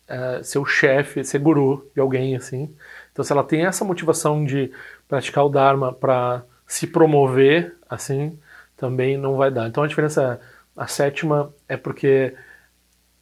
é, 0.07 0.43
ser 0.43 0.59
o 0.59 0.65
chefe, 0.65 1.23
ser 1.23 1.39
guru 1.39 1.89
de 1.95 1.99
alguém, 1.99 2.35
assim. 2.35 2.71
Então, 3.11 3.25
se 3.25 3.31
ela 3.31 3.43
tem 3.43 3.65
essa 3.65 3.83
motivação 3.83 4.45
de 4.45 4.71
praticar 5.07 5.43
o 5.45 5.49
Dharma 5.49 5.91
para 5.91 6.43
se 6.67 6.85
promover, 6.85 7.75
assim, 7.89 8.37
também 8.77 9.17
não 9.17 9.35
vai 9.35 9.49
dar. 9.49 9.67
Então, 9.67 9.83
a 9.83 9.87
diferença, 9.87 10.39
a 10.77 10.85
sétima, 10.85 11.51
é 11.67 11.75
porque 11.75 12.35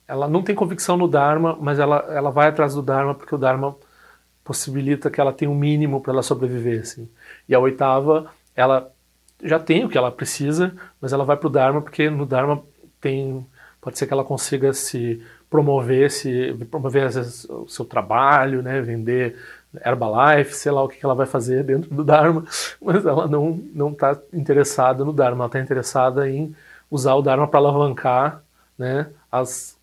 ela 0.05 0.27
não 0.27 0.43
tem 0.43 0.53
convicção 0.53 0.97
no 0.97 1.07
Dharma, 1.07 1.57
mas 1.61 1.79
ela, 1.79 2.05
ela 2.09 2.31
vai 2.31 2.49
atrás 2.49 2.73
do 2.75 2.81
Dharma 2.81 3.15
porque 3.15 3.33
o 3.33 3.37
Dharma 3.37 3.77
possibilita 4.43 5.09
que 5.09 5.21
ela 5.21 5.33
tenha 5.33 5.49
um 5.51 5.55
mínimo 5.55 6.01
para 6.01 6.13
ela 6.13 6.23
sobreviver. 6.23 6.81
Assim. 6.81 7.09
E 7.47 7.55
a 7.55 7.59
oitava, 7.59 8.31
ela 8.55 8.91
já 9.43 9.59
tem 9.59 9.85
o 9.85 9.89
que 9.89 9.97
ela 9.97 10.11
precisa, 10.11 10.73
mas 10.99 11.13
ela 11.13 11.25
vai 11.25 11.37
para 11.37 11.47
o 11.47 11.49
Dharma 11.49 11.81
porque 11.81 12.09
no 12.09 12.25
Dharma 12.25 12.63
tem 12.99 13.45
pode 13.81 13.97
ser 13.97 14.05
que 14.05 14.13
ela 14.13 14.23
consiga 14.23 14.71
se 14.73 15.21
promover 15.49 16.05
esse, 16.05 16.53
promover 16.69 17.09
vezes, 17.09 17.45
o 17.45 17.67
seu 17.67 17.83
trabalho, 17.83 18.61
né, 18.61 18.79
vender 18.79 19.37
Herbalife, 19.83 20.53
sei 20.53 20.71
lá 20.71 20.83
o 20.83 20.87
que 20.87 21.03
ela 21.03 21.15
vai 21.15 21.25
fazer 21.25 21.63
dentro 21.63 21.93
do 21.93 22.03
Dharma, 22.03 22.45
mas 22.79 23.05
ela 23.05 23.27
não 23.27 23.59
não 23.73 23.89
está 23.91 24.17
interessada 24.31 25.03
no 25.03 25.11
Dharma, 25.11 25.43
ela 25.43 25.45
está 25.47 25.59
interessada 25.59 26.29
em 26.29 26.55
usar 26.89 27.15
o 27.15 27.21
Dharma 27.21 27.47
para 27.47 27.59
alavancar, 27.59 28.43
né, 28.77 29.07
as 29.31 29.77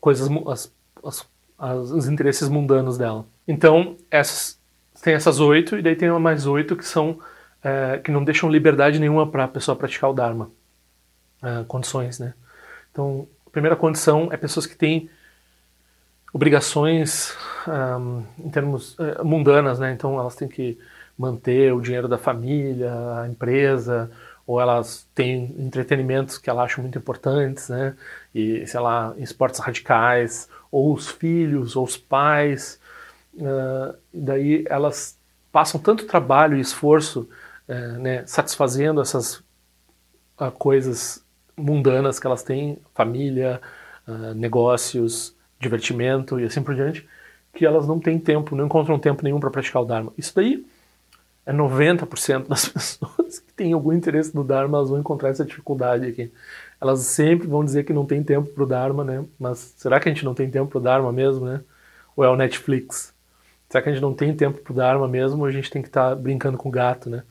coisas, 0.00 0.28
as, 0.48 0.72
as, 1.04 1.26
as, 1.58 1.90
os 1.90 2.08
interesses 2.08 2.48
mundanos 2.48 2.98
dela. 2.98 3.24
Então 3.46 3.96
essas 4.10 4.60
tem 5.02 5.14
essas 5.14 5.38
oito 5.38 5.76
e 5.76 5.82
daí 5.82 5.94
tem 5.94 6.08
mais 6.18 6.46
oito 6.46 6.76
que 6.76 6.84
são 6.84 7.18
é, 7.62 7.98
que 7.98 8.10
não 8.10 8.24
deixam 8.24 8.50
liberdade 8.50 8.98
nenhuma 8.98 9.26
para 9.26 9.44
a 9.44 9.48
pessoa 9.48 9.76
praticar 9.76 10.10
o 10.10 10.14
Dharma, 10.14 10.50
é, 11.42 11.64
condições, 11.64 12.18
né? 12.18 12.34
Então 12.90 13.26
a 13.46 13.50
primeira 13.50 13.76
condição 13.76 14.28
é 14.32 14.36
pessoas 14.36 14.66
que 14.66 14.76
têm 14.76 15.10
obrigações 16.34 17.32
um, 17.68 18.24
em 18.44 18.50
termos 18.50 18.98
uh, 18.98 19.24
mundanas, 19.24 19.78
né? 19.78 19.92
Então 19.92 20.18
elas 20.18 20.34
têm 20.34 20.48
que 20.48 20.76
manter 21.16 21.72
o 21.72 21.80
dinheiro 21.80 22.08
da 22.08 22.18
família, 22.18 22.92
a 23.20 23.28
empresa, 23.28 24.10
ou 24.44 24.60
elas 24.60 25.08
têm 25.14 25.54
entretenimentos 25.56 26.36
que 26.36 26.50
elas 26.50 26.64
acham 26.64 26.82
muito 26.82 26.98
importantes, 26.98 27.68
né? 27.68 27.94
E 28.34 28.66
sei 28.66 28.80
lá, 28.80 29.14
esportes 29.16 29.60
radicais, 29.60 30.48
ou 30.72 30.92
os 30.92 31.08
filhos, 31.08 31.76
ou 31.76 31.84
os 31.84 31.96
pais. 31.96 32.80
Uh, 33.36 33.96
daí 34.12 34.64
elas 34.68 35.18
passam 35.50 35.80
tanto 35.80 36.06
trabalho 36.06 36.56
e 36.56 36.60
esforço, 36.60 37.28
uh, 37.68 37.98
né, 37.98 38.24
satisfazendo 38.26 39.00
essas 39.00 39.42
uh, 40.38 40.50
coisas 40.56 41.24
mundanas 41.56 42.18
que 42.18 42.26
elas 42.26 42.42
têm, 42.42 42.78
família, 42.94 43.60
negócios, 44.36 45.34
divertimento 45.58 46.38
e 46.38 46.44
assim 46.44 46.62
por 46.62 46.74
diante, 46.74 47.08
que 47.54 47.64
elas 47.64 47.86
não 47.86 47.98
têm 47.98 48.18
tempo, 48.18 48.54
não 48.54 48.66
encontram 48.66 48.98
tempo 48.98 49.24
nenhum 49.24 49.40
para 49.40 49.50
praticar 49.50 49.80
o 49.80 49.84
Dharma. 49.86 50.12
Isso 50.18 50.34
daí 50.34 50.66
é 51.46 51.52
90% 51.52 52.48
das 52.48 52.66
pessoas 52.68 53.38
que 53.38 53.52
têm 53.52 53.72
algum 53.72 53.92
interesse 53.92 54.34
no 54.34 54.44
Dharma, 54.44 54.78
elas 54.78 54.90
vão 54.90 54.98
encontrar 54.98 55.30
essa 55.30 55.44
dificuldade 55.44 56.06
aqui. 56.06 56.32
Elas 56.80 57.00
sempre 57.00 57.46
vão 57.46 57.64
dizer 57.64 57.84
que 57.84 57.92
não 57.92 58.04
tem 58.04 58.22
tempo 58.22 58.50
para 58.50 58.64
o 58.64 58.66
Dharma, 58.66 59.04
né? 59.04 59.24
Mas 59.38 59.74
será 59.76 60.00
que 60.00 60.08
a 60.08 60.12
gente 60.12 60.24
não 60.24 60.34
tem 60.34 60.50
tempo 60.50 60.70
para 60.70 60.78
o 60.78 60.82
Dharma 60.82 61.12
mesmo, 61.12 61.46
né? 61.46 61.62
Ou 62.16 62.24
é 62.24 62.28
o 62.28 62.36
Netflix? 62.36 63.13
Será 63.74 63.82
que 63.82 63.88
a 63.88 63.92
gente 63.92 64.02
não 64.02 64.14
tem 64.14 64.32
tempo 64.32 64.60
para 64.60 64.72
o 64.72 64.76
Dharma 64.76 65.08
mesmo 65.08 65.40
ou 65.40 65.46
a 65.46 65.50
gente 65.50 65.68
tem 65.68 65.82
que 65.82 65.88
estar 65.88 66.10
tá 66.10 66.14
brincando 66.14 66.56
com 66.56 66.68
o 66.68 66.70
gato, 66.70 67.10
né? 67.10 67.24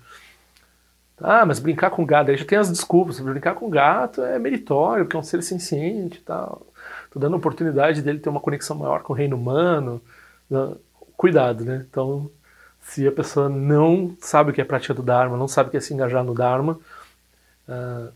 Ah, 1.18 1.46
mas 1.46 1.58
brincar 1.58 1.90
com 1.90 2.06
gato, 2.06 2.32
aí 2.32 2.36
já 2.36 2.44
tem 2.44 2.58
as 2.58 2.70
desculpas. 2.70 3.18
Brincar 3.22 3.56
com 3.56 3.70
gato 3.70 4.22
é 4.22 4.38
meritório, 4.38 5.06
porque 5.06 5.16
é 5.16 5.20
um 5.22 5.24
ser 5.24 5.42
senciente 5.42 6.18
e 6.18 6.22
tal. 6.22 6.68
Tô 7.10 7.18
dando 7.18 7.36
a 7.36 7.38
oportunidade 7.38 8.02
dele 8.02 8.20
ter 8.20 8.28
uma 8.28 8.42
conexão 8.42 8.76
maior 8.76 9.04
com 9.04 9.14
o 9.14 9.16
reino 9.16 9.38
humano. 9.38 10.02
Né? 10.50 10.74
Cuidado, 11.16 11.64
né? 11.64 11.86
Então, 11.90 12.30
se 12.82 13.08
a 13.08 13.12
pessoa 13.14 13.48
não 13.48 14.14
sabe 14.20 14.52
o 14.52 14.54
que 14.54 14.60
é 14.60 14.66
prática 14.66 14.94
do 14.94 15.02
Dharma, 15.02 15.38
não 15.38 15.48
sabe 15.48 15.70
o 15.70 15.72
que 15.72 15.78
é 15.78 15.80
se 15.80 15.94
engajar 15.94 16.26
no 16.26 16.34
Dharma, 16.34 16.78
uh, 17.70 18.12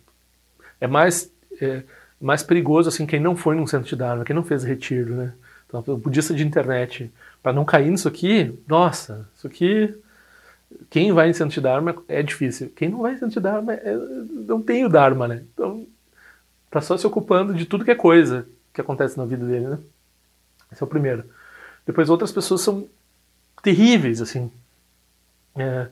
é 0.82 0.88
mais 0.88 1.32
é 1.62 1.82
mais 2.20 2.44
perigoso 2.44 2.90
assim 2.90 3.06
quem 3.06 3.22
não 3.22 3.38
foi 3.38 3.56
num 3.56 3.66
centro 3.66 3.88
de 3.88 3.96
Dharma, 3.96 4.26
quem 4.26 4.36
não 4.36 4.44
fez 4.44 4.66
retiro, 4.66 5.16
né? 5.16 5.34
Então, 5.68 5.84
o 5.88 5.98
budista 5.98 6.34
de 6.34 6.46
internet, 6.46 7.12
para 7.44 7.54
não 7.54 7.66
cair 7.66 7.90
nisso 7.90 8.08
aqui, 8.08 8.58
nossa, 8.68 9.28
isso 9.36 9.48
aqui 9.48 9.94
quem 10.90 11.12
vai 11.12 11.30
em 11.30 11.48
de 11.48 11.62
Dharma 11.62 11.96
é 12.08 12.22
difícil. 12.22 12.72
Quem 12.76 12.90
não 12.90 13.02
vai 13.02 13.16
em 13.16 13.28
de 13.28 13.40
Dharma 13.40 13.74
é, 13.74 13.96
não 14.48 14.62
tem 14.62 14.86
o 14.86 14.90
Dharma, 14.90 15.28
né? 15.28 15.44
Então, 15.54 15.88
tá 16.70 16.82
só 16.82 16.98
se 16.98 17.08
ocupando 17.08 17.54
de 17.54 17.66
tudo 17.66 17.86
que 17.86 17.92
é 17.92 17.96
coisa 17.96 18.48
que 18.74 18.82
acontece 18.82 19.18
na 19.18 19.26
vida 19.26 19.46
dele, 19.46 19.68
né? 19.68 19.80
Esse 20.72 20.84
é 20.84 20.86
o 20.86 20.90
primeiro. 20.90 21.24
Depois 21.86 22.10
outras 22.10 22.32
pessoas 22.32 22.62
são 22.62 22.88
terríveis, 23.64 24.22
assim. 24.22 24.52
É, 25.56 25.88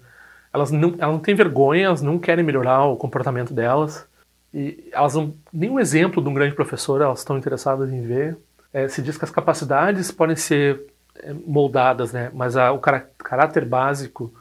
elas, 0.54 0.72
não, 0.72 0.90
elas 0.98 1.14
não 1.14 1.20
têm 1.20 1.36
vergonha, 1.36 1.86
elas 1.86 2.02
não 2.02 2.20
querem 2.20 2.44
melhorar 2.44 2.86
o 2.86 2.98
comportamento 2.98 3.54
delas. 3.54 4.06
E 4.54 4.90
elas 4.92 5.16
não. 5.16 5.34
Nenhum 5.52 5.80
exemplo 5.80 6.22
de 6.22 6.30
um 6.30 6.34
grande 6.34 6.56
professor 6.56 7.02
elas 7.02 7.20
estão 7.20 7.38
interessadas 7.38 7.90
em 7.92 8.02
ver. 8.02 8.38
É, 8.76 8.90
se 8.90 9.02
diz 9.02 9.18
que 9.18 9.24
as 9.24 9.32
capacidades 9.32 10.12
podem 10.12 10.36
ser 10.36 10.88
é, 11.16 11.32
moldadas, 11.32 12.12
né? 12.12 12.30
Mas 12.34 12.58
a, 12.58 12.74
o 12.74 12.80
caráter 12.80 13.64
básico 13.64 14.34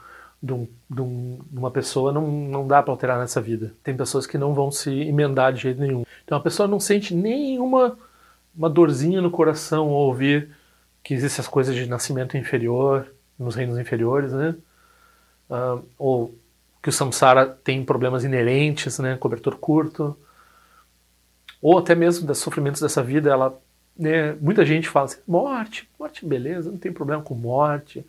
de, 0.43 0.53
um, 0.53 0.67
de, 0.91 1.01
um, 1.01 1.39
uma 1.53 1.71
pessoa 1.71 2.13
não, 2.13 2.27
não 2.27 2.67
dá 2.67 2.83
para 2.83 2.93
alterar 2.93 3.17
nessa 3.21 3.41
vida. 3.41 3.73
Tem 3.85 3.97
pessoas 3.97 4.27
que 4.27 4.37
não 4.37 4.53
vão 4.53 4.73
se 4.73 4.91
emendar 4.91 5.53
de 5.53 5.61
jeito 5.61 5.81
nenhum. 5.81 6.05
Então 6.25 6.37
a 6.37 6.41
pessoa 6.41 6.67
não 6.67 6.81
sente 6.81 7.15
nenhuma 7.15 7.97
uma 8.57 8.69
dorzinha 8.69 9.21
no 9.21 9.31
coração 9.31 9.85
ao 9.91 10.09
ouvir 10.09 10.51
que 11.01 11.15
existem 11.15 11.41
as 11.41 11.47
coisas 11.49 11.73
de 11.77 11.87
nascimento 11.87 12.37
inferior, 12.37 13.07
nos 13.39 13.55
reinos 13.55 13.79
inferiores, 13.79 14.33
né? 14.33 14.57
Uh, 15.49 15.85
ou 15.97 16.35
que 16.83 16.89
o 16.89 16.93
samsara 16.93 17.47
tem 17.47 17.85
problemas 17.85 18.25
inerentes, 18.25 18.99
né? 18.99 19.17
Cobertor 19.17 19.59
curto. 19.59 20.19
Ou 21.63 21.79
até 21.79 21.95
mesmo 21.95 22.27
dos 22.27 22.39
sofrimentos 22.39 22.81
dessa 22.81 23.01
vida, 23.01 23.31
ela, 23.31 23.57
né? 23.97 24.33
Muita 24.41 24.65
gente 24.65 24.89
fala 24.89 25.07
assim, 25.07 25.21
morte, 25.27 25.89
morte, 25.99 26.27
beleza, 26.27 26.71
não 26.71 26.79
tem 26.79 26.93
problema 26.93 27.23
com 27.23 27.35
morte. 27.35 28.05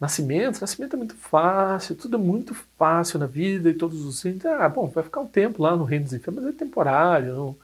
Nascimento, 0.00 0.60
nascimento 0.60 0.94
é 0.94 0.96
muito 0.96 1.14
fácil, 1.14 1.94
tudo 1.94 2.16
é 2.16 2.20
muito 2.20 2.54
fácil 2.76 3.18
na 3.20 3.26
vida 3.26 3.70
e 3.70 3.74
todos 3.74 4.04
os 4.04 4.24
ah, 4.44 4.68
bom, 4.68 4.88
vai 4.88 5.04
ficar 5.04 5.20
um 5.20 5.26
tempo 5.26 5.62
lá 5.62 5.76
no 5.76 5.84
reino 5.84 6.04
dos 6.04 6.12
infernos, 6.12 6.42
mas 6.42 6.54
é 6.54 6.58
temporário, 6.58 7.34
não 7.34 7.56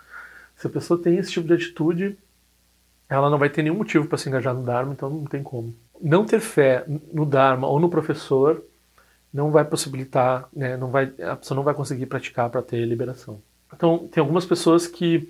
se 0.58 0.66
a 0.66 0.70
pessoa 0.70 1.00
tem 1.00 1.16
esse 1.16 1.30
tipo 1.30 1.46
de 1.46 1.54
atitude, 1.54 2.18
ela 3.08 3.30
não 3.30 3.38
vai 3.38 3.48
ter 3.48 3.62
nenhum 3.62 3.76
motivo 3.76 4.06
para 4.06 4.18
se 4.18 4.28
engajar 4.28 4.52
no 4.52 4.64
Dharma, 4.64 4.92
então 4.92 5.08
não 5.08 5.24
tem 5.24 5.42
como. 5.42 5.74
Não 6.00 6.26
ter 6.26 6.40
fé 6.40 6.84
no 7.12 7.24
Dharma 7.24 7.68
ou 7.68 7.78
no 7.78 7.88
professor 7.88 8.62
não 9.32 9.52
vai 9.52 9.64
possibilitar, 9.64 10.48
né, 10.52 10.76
não 10.76 10.90
vai, 10.90 11.12
a 11.22 11.36
pessoa 11.36 11.56
não 11.56 11.62
vai 11.62 11.74
conseguir 11.74 12.06
praticar 12.06 12.50
para 12.50 12.60
ter 12.60 12.84
liberação. 12.84 13.40
Então, 13.72 14.08
tem 14.08 14.20
algumas 14.20 14.44
pessoas 14.44 14.86
que, 14.86 15.28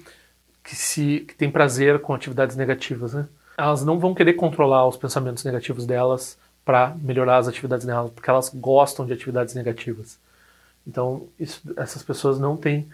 que, 0.68 0.76
se, 0.76 1.20
que 1.20 1.34
têm 1.34 1.50
prazer 1.50 1.98
com 2.00 2.12
atividades 2.12 2.54
negativas, 2.54 3.14
né? 3.14 3.26
Elas 3.56 3.82
não 3.82 3.98
vão 3.98 4.14
querer 4.14 4.34
controlar 4.34 4.86
os 4.86 4.98
pensamentos 4.98 5.42
negativos 5.42 5.86
delas 5.86 6.38
para 6.62 6.94
melhorar 7.00 7.38
as 7.38 7.48
atividades 7.48 7.86
delas, 7.86 8.10
porque 8.10 8.28
elas 8.28 8.50
gostam 8.50 9.06
de 9.06 9.14
atividades 9.14 9.54
negativas. 9.54 10.18
Então, 10.86 11.26
isso, 11.40 11.62
essas 11.74 12.02
pessoas 12.02 12.38
não 12.38 12.54
têm 12.54 12.86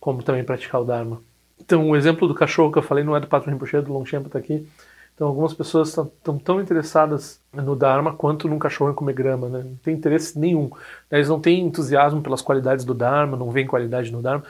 como 0.00 0.20
também 0.20 0.42
praticar 0.42 0.80
o 0.80 0.84
Dharma. 0.84 1.22
Então, 1.60 1.88
o 1.88 1.94
exemplo 1.94 2.26
do 2.26 2.34
cachorro 2.34 2.72
que 2.72 2.78
eu 2.78 2.82
falei 2.82 3.04
não 3.04 3.14
é 3.14 3.20
do 3.20 3.28
Patrão 3.28 3.52
Rinpoche, 3.52 3.76
é 3.76 3.82
do 3.82 3.92
Longchenpa 3.92 4.26
está 4.26 4.40
aqui. 4.40 4.68
Então, 5.14 5.28
algumas 5.28 5.54
pessoas 5.54 5.90
estão 5.90 6.38
tão 6.38 6.60
interessadas 6.60 7.40
no 7.52 7.76
Dharma 7.76 8.12
quanto 8.12 8.48
num 8.48 8.58
cachorro 8.58 8.90
em 8.90 8.94
comer 8.94 9.12
grama, 9.12 9.48
né? 9.48 9.62
Não 9.62 9.76
tem 9.76 9.94
interesse 9.94 10.36
nenhum. 10.36 10.72
Eles 11.08 11.28
não 11.28 11.40
têm 11.40 11.64
entusiasmo 11.64 12.20
pelas 12.20 12.42
qualidades 12.42 12.84
do 12.84 12.94
Dharma, 12.94 13.36
não 13.36 13.52
veem 13.52 13.66
qualidade 13.66 14.10
no 14.10 14.20
Dharma. 14.20 14.44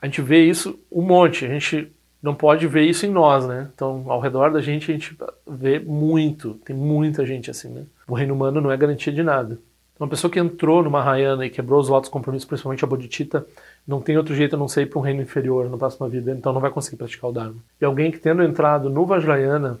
A 0.00 0.06
gente 0.06 0.20
vê 0.22 0.44
isso 0.44 0.78
um 0.90 1.02
monte, 1.02 1.44
a 1.44 1.48
gente 1.48 1.92
não 2.22 2.34
pode 2.34 2.66
ver 2.66 2.82
isso 2.82 3.06
em 3.06 3.10
nós, 3.10 3.46
né? 3.46 3.70
Então, 3.74 4.04
ao 4.08 4.20
redor 4.20 4.50
da 4.52 4.60
gente, 4.60 4.90
a 4.90 4.94
gente 4.94 5.16
vê 5.46 5.78
muito, 5.78 6.54
tem 6.64 6.74
muita 6.74 7.24
gente 7.24 7.50
assim, 7.50 7.68
né? 7.68 7.84
O 8.08 8.14
reino 8.14 8.34
humano 8.34 8.60
não 8.60 8.70
é 8.70 8.76
garantia 8.76 9.12
de 9.12 9.22
nada. 9.22 9.58
Uma 9.98 10.08
pessoa 10.08 10.30
que 10.30 10.38
entrou 10.38 10.82
numa 10.82 10.98
Mahayana 10.98 11.46
e 11.46 11.50
quebrou 11.50 11.80
os 11.80 11.88
votos 11.88 12.10
compromissos, 12.10 12.46
principalmente 12.46 12.84
a 12.84 12.86
Bodhicitta, 12.86 13.46
não 13.86 14.00
tem 14.00 14.18
outro 14.18 14.34
jeito 14.34 14.54
a 14.54 14.58
não 14.58 14.68
ser 14.68 14.82
ir 14.82 14.86
para 14.86 14.98
um 14.98 15.02
reino 15.02 15.22
inferior 15.22 15.70
na 15.70 15.78
próxima 15.78 16.06
vida, 16.06 16.32
então 16.32 16.52
não 16.52 16.60
vai 16.60 16.70
conseguir 16.70 16.96
praticar 16.96 17.30
o 17.30 17.32
Dharma. 17.32 17.56
E 17.80 17.84
alguém 17.84 18.10
que 18.10 18.18
tendo 18.18 18.42
entrado 18.42 18.90
no 18.90 19.06
Vajrayana 19.06 19.80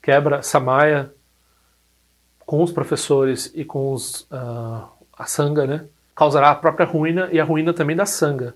quebra 0.00 0.40
Samaya 0.40 1.12
com 2.46 2.62
os 2.62 2.72
professores 2.72 3.52
e 3.54 3.62
com 3.62 3.92
os, 3.92 4.22
uh, 4.32 4.88
a 5.18 5.26
Sangha, 5.26 5.66
né? 5.66 5.84
causará 6.18 6.50
a 6.50 6.54
própria 6.54 6.84
ruína 6.84 7.28
e 7.30 7.38
a 7.38 7.44
ruína 7.44 7.72
também 7.74 7.94
da 7.94 8.06
Sangha. 8.06 8.54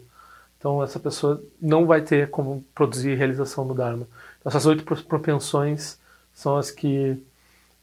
Então 0.62 0.80
essa 0.80 1.00
pessoa 1.00 1.42
não 1.60 1.86
vai 1.86 2.02
ter 2.02 2.30
como 2.30 2.64
produzir 2.72 3.16
realização 3.16 3.66
do 3.66 3.74
Dharma. 3.74 4.06
Então, 4.38 4.48
essas 4.48 4.64
oito 4.64 4.84
propensões 5.02 5.98
são 6.32 6.56
as 6.56 6.70
que 6.70 7.20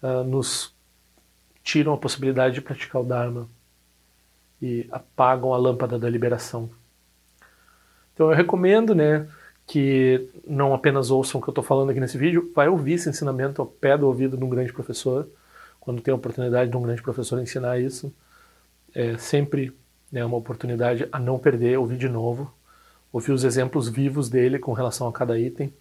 uh, 0.01 0.23
nos 0.23 0.73
tiram 1.61 1.91
a 1.91 1.97
possibilidade 1.97 2.55
de 2.55 2.61
praticar 2.61 3.01
o 3.01 3.05
Dharma 3.05 3.49
e 4.61 4.87
apagam 4.93 5.53
a 5.53 5.57
lâmpada 5.57 5.99
da 5.99 6.09
liberação. 6.09 6.69
Então 8.13 8.31
eu 8.31 8.33
recomendo, 8.33 8.95
né, 8.95 9.27
que 9.67 10.29
não 10.47 10.73
apenas 10.73 11.11
ouçam 11.11 11.41
o 11.41 11.43
que 11.43 11.49
eu 11.49 11.51
estou 11.51 11.63
falando 11.65 11.89
aqui 11.89 11.99
nesse 11.99 12.17
vídeo, 12.17 12.49
vai 12.55 12.69
ouvir 12.69 12.93
esse 12.93 13.09
ensinamento 13.09 13.61
ao 13.61 13.67
pé 13.67 13.97
do 13.97 14.07
ouvido 14.07 14.37
de 14.37 14.43
um 14.45 14.49
grande 14.49 14.71
professor, 14.71 15.27
quando 15.81 16.01
tem 16.01 16.13
a 16.13 16.15
oportunidade 16.15 16.71
de 16.71 16.77
um 16.77 16.81
grande 16.81 17.01
professor 17.01 17.41
ensinar 17.41 17.77
isso. 17.77 18.09
É 18.95 19.17
sempre 19.17 19.75
né, 20.09 20.23
uma 20.23 20.37
oportunidade 20.37 21.09
a 21.11 21.19
não 21.19 21.37
perder, 21.37 21.77
ouvir 21.77 21.97
de 21.97 22.07
novo, 22.07 22.57
ouvir 23.11 23.31
os 23.31 23.43
exemplos 23.43 23.89
vivos 23.89 24.29
dele 24.29 24.59
com 24.59 24.73
relação 24.73 25.07
a 25.07 25.13
cada 25.13 25.37
item, 25.37 25.73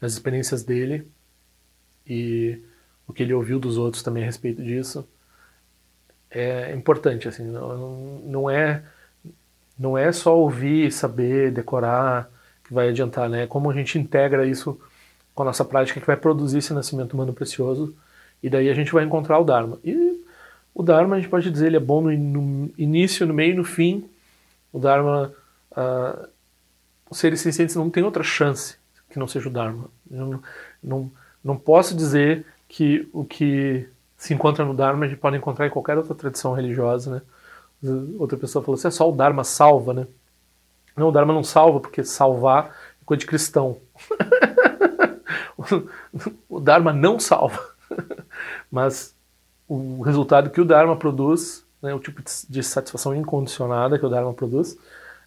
as 0.00 0.12
experiências 0.12 0.62
dele 0.62 1.10
e 2.06 2.60
o 3.06 3.12
que 3.12 3.22
ele 3.22 3.34
ouviu 3.34 3.58
dos 3.58 3.78
outros 3.78 4.02
também 4.02 4.22
a 4.22 4.26
respeito 4.26 4.62
disso 4.62 5.06
é 6.30 6.74
importante, 6.74 7.28
assim, 7.28 7.44
não, 7.44 8.20
não 8.24 8.50
é 8.50 8.82
não 9.78 9.96
é 9.96 10.10
só 10.10 10.36
ouvir, 10.38 10.90
saber, 10.90 11.52
decorar, 11.52 12.30
que 12.64 12.72
vai 12.72 12.88
adiantar, 12.88 13.28
né? 13.28 13.46
Como 13.46 13.70
a 13.70 13.74
gente 13.74 13.98
integra 13.98 14.46
isso 14.46 14.80
com 15.34 15.42
a 15.42 15.46
nossa 15.46 15.64
prática 15.64 16.00
que 16.00 16.06
vai 16.06 16.16
produzir 16.16 16.58
esse 16.58 16.72
nascimento 16.72 17.12
humano 17.12 17.32
precioso 17.32 17.94
e 18.42 18.48
daí 18.48 18.70
a 18.70 18.74
gente 18.74 18.92
vai 18.92 19.04
encontrar 19.04 19.38
o 19.38 19.44
Dharma. 19.44 19.78
E 19.84 20.24
o 20.74 20.82
Dharma 20.82 21.16
a 21.16 21.18
gente 21.20 21.28
pode 21.28 21.50
dizer 21.50 21.66
ele 21.66 21.76
é 21.76 21.80
bom 21.80 22.00
no, 22.00 22.10
no 22.10 22.70
início, 22.76 23.26
no 23.26 23.34
meio 23.34 23.52
e 23.52 23.56
no 23.56 23.64
fim. 23.64 24.08
O 24.72 24.78
Dharma, 24.78 25.32
uh, 25.76 26.28
seres 27.12 27.40
sencientes 27.40 27.76
não 27.76 27.90
tem 27.90 28.02
outra 28.02 28.22
chance 28.22 28.76
que 29.10 29.18
não 29.18 29.26
seja 29.26 29.48
o 29.48 29.52
Dharma. 29.52 29.88
Eu 30.10 30.26
não, 30.26 30.42
não, 30.82 31.12
não 31.42 31.56
posso 31.56 31.94
dizer 31.94 32.44
que 32.68 33.08
o 33.12 33.24
que 33.24 33.88
se 34.16 34.34
encontra 34.34 34.64
no 34.64 34.74
Dharma 34.74 35.04
a 35.04 35.08
gente 35.08 35.18
pode 35.18 35.36
encontrar 35.36 35.66
em 35.66 35.70
qualquer 35.70 35.96
outra 35.96 36.14
tradição 36.14 36.52
religiosa, 36.52 37.10
né? 37.10 37.22
Outra 38.18 38.36
pessoa 38.36 38.64
falou 38.64 38.76
assim, 38.76 38.88
é 38.88 38.90
só 38.90 39.08
o 39.08 39.14
Dharma 39.14 39.44
salva, 39.44 39.92
né? 39.92 40.06
Não, 40.96 41.08
o 41.08 41.12
Dharma 41.12 41.32
não 41.32 41.44
salva, 41.44 41.78
porque 41.78 42.02
salvar 42.02 42.74
é 43.00 43.04
coisa 43.04 43.20
de 43.20 43.26
cristão. 43.26 43.78
o 46.48 46.58
Dharma 46.58 46.92
não 46.92 47.20
salva. 47.20 47.60
Mas 48.70 49.14
o 49.68 50.02
resultado 50.02 50.50
que 50.50 50.60
o 50.60 50.64
Dharma 50.64 50.96
produz, 50.96 51.66
né, 51.82 51.94
o 51.94 52.00
tipo 52.00 52.22
de 52.48 52.62
satisfação 52.62 53.14
incondicionada 53.14 53.98
que 53.98 54.06
o 54.06 54.08
Dharma 54.08 54.32
produz, 54.32 54.78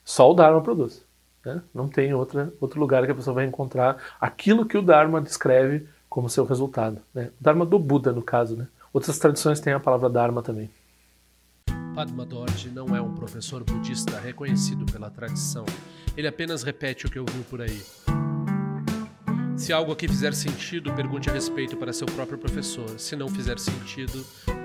só 0.09 0.31
o 0.31 0.33
Dharma 0.33 0.59
produz. 0.59 1.05
Né? 1.45 1.61
Não 1.71 1.87
tem 1.87 2.15
outra, 2.15 2.51
outro 2.59 2.79
lugar 2.79 3.05
que 3.05 3.11
a 3.11 3.15
pessoa 3.15 3.35
vai 3.35 3.45
encontrar 3.45 3.95
aquilo 4.19 4.65
que 4.65 4.75
o 4.75 4.81
Dharma 4.81 5.21
descreve 5.21 5.87
como 6.09 6.27
seu 6.27 6.45
resultado. 6.45 6.99
Né? 7.13 7.29
O 7.39 7.43
Dharma 7.43 7.63
do 7.63 7.77
Buda, 7.77 8.11
no 8.11 8.23
caso. 8.23 8.57
Né? 8.57 8.67
Outras 8.91 9.19
tradições 9.19 9.59
têm 9.59 9.71
a 9.71 9.79
palavra 9.79 10.09
Dharma 10.09 10.41
também. 10.41 10.67
Padma 11.93 12.25
Dorje 12.25 12.71
não 12.71 12.95
é 12.95 12.99
um 12.99 13.13
professor 13.13 13.63
budista 13.63 14.19
reconhecido 14.19 14.83
pela 14.91 15.11
tradição. 15.11 15.63
Ele 16.17 16.27
apenas 16.27 16.63
repete 16.63 17.05
o 17.05 17.11
que 17.11 17.19
ouviu 17.19 17.43
por 17.43 17.61
aí. 17.61 17.79
Se 19.55 19.71
algo 19.71 19.91
aqui 19.91 20.07
fizer 20.07 20.33
sentido, 20.33 20.91
pergunte 20.93 21.29
a 21.29 21.33
respeito 21.33 21.77
para 21.77 21.93
seu 21.93 22.07
próprio 22.07 22.39
professor. 22.39 22.99
Se 22.99 23.15
não 23.15 23.29
fizer 23.29 23.59
sentido, 23.59 24.25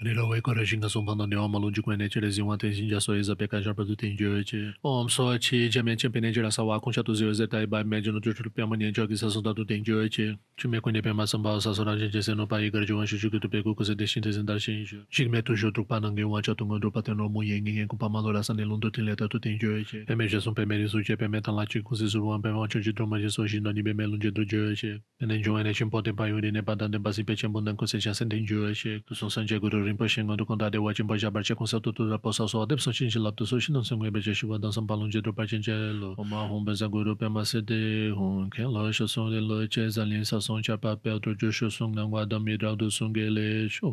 Nila 0.00 0.28
wei 0.28 0.40
kore 0.42 0.66
shinga 0.66 0.88
sumpa 0.88 1.14
na 1.14 1.26
niwa 1.26 1.48
malu 1.48 1.70
jikwe 1.70 1.96
neche 1.96 2.20
le 2.20 2.30
zingwa 2.30 2.58
ten 2.58 2.72
shinja 2.72 3.00
so 3.00 3.14
eza 3.16 3.34
peka 3.34 3.62
jarpa 3.62 3.82
du 3.82 3.96
ten 3.96 4.14
jio 4.14 4.36
eche. 4.38 4.74
Om 4.84 5.08
so 5.08 5.38
chi 5.38 5.70
jamia 5.70 5.96
chen 5.96 6.12
pe 6.12 6.20
neche 6.20 6.42
la 6.42 6.50
sawa 6.50 6.78
kunsha 6.80 7.02
tu 7.02 7.14
zio 7.14 7.30
eze 7.30 7.46
tai 7.48 7.62
e 7.62 7.66
bai 7.66 7.82
me 7.82 8.02
jino 8.02 8.20
jo 8.20 8.32
chulu 8.34 8.50
piyama 8.52 8.76
nian 8.76 8.92
jio 8.92 9.08
ki 9.08 9.16
sa 9.16 9.30
sunda 9.30 9.54
du 9.54 9.64
ten 9.64 9.82
jio 9.82 10.04
eche. 10.04 10.36
Chi 10.58 10.68
me 10.68 10.80
kwenye 10.80 11.00
pema 11.00 11.26
samba 11.26 11.58
sa 11.62 11.72
sora 11.72 11.96
jen 11.96 12.10
jese 12.10 12.36
no 12.36 12.46
pa 12.46 12.60
igar 12.60 12.84
jo 12.84 12.98
wan 12.98 13.06
shuchu 13.06 13.30
kutu 13.30 13.48
peku 13.48 13.74
kuse 13.74 13.96
deshin 13.96 14.22
te 14.22 14.28
zindar 14.32 14.60
shin 14.60 14.84
jio. 14.84 15.00
Shik 15.08 15.30
me 15.30 15.40
tu 15.40 15.56
jo 15.56 15.70
drukpa 15.70 15.98
nange 15.98 16.28
wan 16.28 16.42
cha 16.42 16.52
tunga 16.52 16.78
drukpa 16.78 17.02
ten 17.02 17.16
romu 17.16 17.42
yen 17.42 17.64
ngen 17.64 17.88
kupa 17.88 18.10
malo 18.10 18.32
la 18.32 18.42
san 18.42 18.56
nilun 18.58 18.78
du 18.78 18.90
ten 18.90 19.06
leta 19.06 19.26
tu 19.28 19.38
ten 19.38 19.58
jio 19.58 19.80
eche. 19.80 20.04
Peme 20.04 20.28
jesum 20.28 20.54
peme 20.54 20.76
risu 20.76 21.02
che 21.06 21.16
peme 21.16 21.40
tan 21.40 21.56
la 21.56 21.64
chi 21.64 21.80
kuse 21.80 22.06
suru 22.06 22.28
wan 22.28 22.42
peme 22.42 22.58
wancho 22.58 22.82
jidro 22.84 23.08
ma 23.08 23.16
jeso 23.16 23.46
shin 23.48 23.62
doni 23.62 23.82
peme 23.82 24.04
lun 24.04 24.20
jidro 24.20 24.44
jio 24.44 24.70
eche. 24.70 25.00
Penen 25.18 25.42
jo 25.42 25.56
ene 25.56 25.72
chin 25.72 25.88
poten 25.88 26.14
pa 26.14 26.28
yuri 26.28 26.52
ne 26.52 26.60
pa 26.60 26.74
dan 26.74 26.90
den 26.90 27.02
basi 27.02 27.24
pe 27.24 27.34
chen 27.34 27.50
bundan 27.50 27.76
kuse 27.76 27.96
chasen 27.96 28.28
ten 28.28 28.44
jio 28.44 28.68
eche. 28.68 29.00
Tu 29.06 29.14
son 29.14 29.30
san 29.30 29.46
je 29.46 29.58
guru 29.58 29.85
rinpoche 29.86 30.24
ngon 30.24 30.36
dukon 30.36 30.58
dade 30.58 30.78
wachin 30.78 31.06
pa 31.06 31.14
jabar 31.16 31.42
che 31.46 31.54
konsa 31.54 31.80
tutu 31.80 32.08
ra 32.10 32.18
posa 32.18 32.48
so 32.48 32.62
adep 32.64 32.80
so 32.80 32.92
chin 32.92 33.10
chi 33.10 33.18
laptu 33.18 33.46
so 33.46 33.56
shinan 33.58 33.84
sengwe 33.88 34.10
beche 34.10 34.34
shiwa 34.34 34.60
dan 34.60 34.72
sam 34.72 34.86
palung 34.86 35.10
je 35.10 35.20
drupa 35.22 35.46
chin 35.48 35.62
che 35.62 35.72
lo 35.72 36.14
oma 36.18 36.46
hon 36.50 36.64
benza 36.64 36.88
guru 36.88 37.16
pe 37.16 37.28
ma 37.28 37.44
se 37.44 37.60
de 37.62 38.10
hon 38.18 38.50
ken 38.50 38.68
lo 38.74 38.90
sho 38.92 39.06
song 39.06 39.30
de 39.30 39.40
lo 39.40 39.66
che 39.68 39.88
zan 39.88 40.08
lin 40.10 40.24
sa 40.24 40.40
song 40.40 40.62
cha 40.62 40.76
pa 40.76 40.96
pe 40.96 41.10
otro 41.10 41.34
jo 41.34 41.50
sho 41.50 41.68
song 41.70 41.94
ngang 41.94 42.10
wa 42.10 42.24
dam 42.24 42.42
mi 42.44 42.56
ra 42.56 42.74
du 42.74 42.90
song 42.90 43.14
ge 43.14 43.30
le 43.30 43.68
sho 43.68 43.86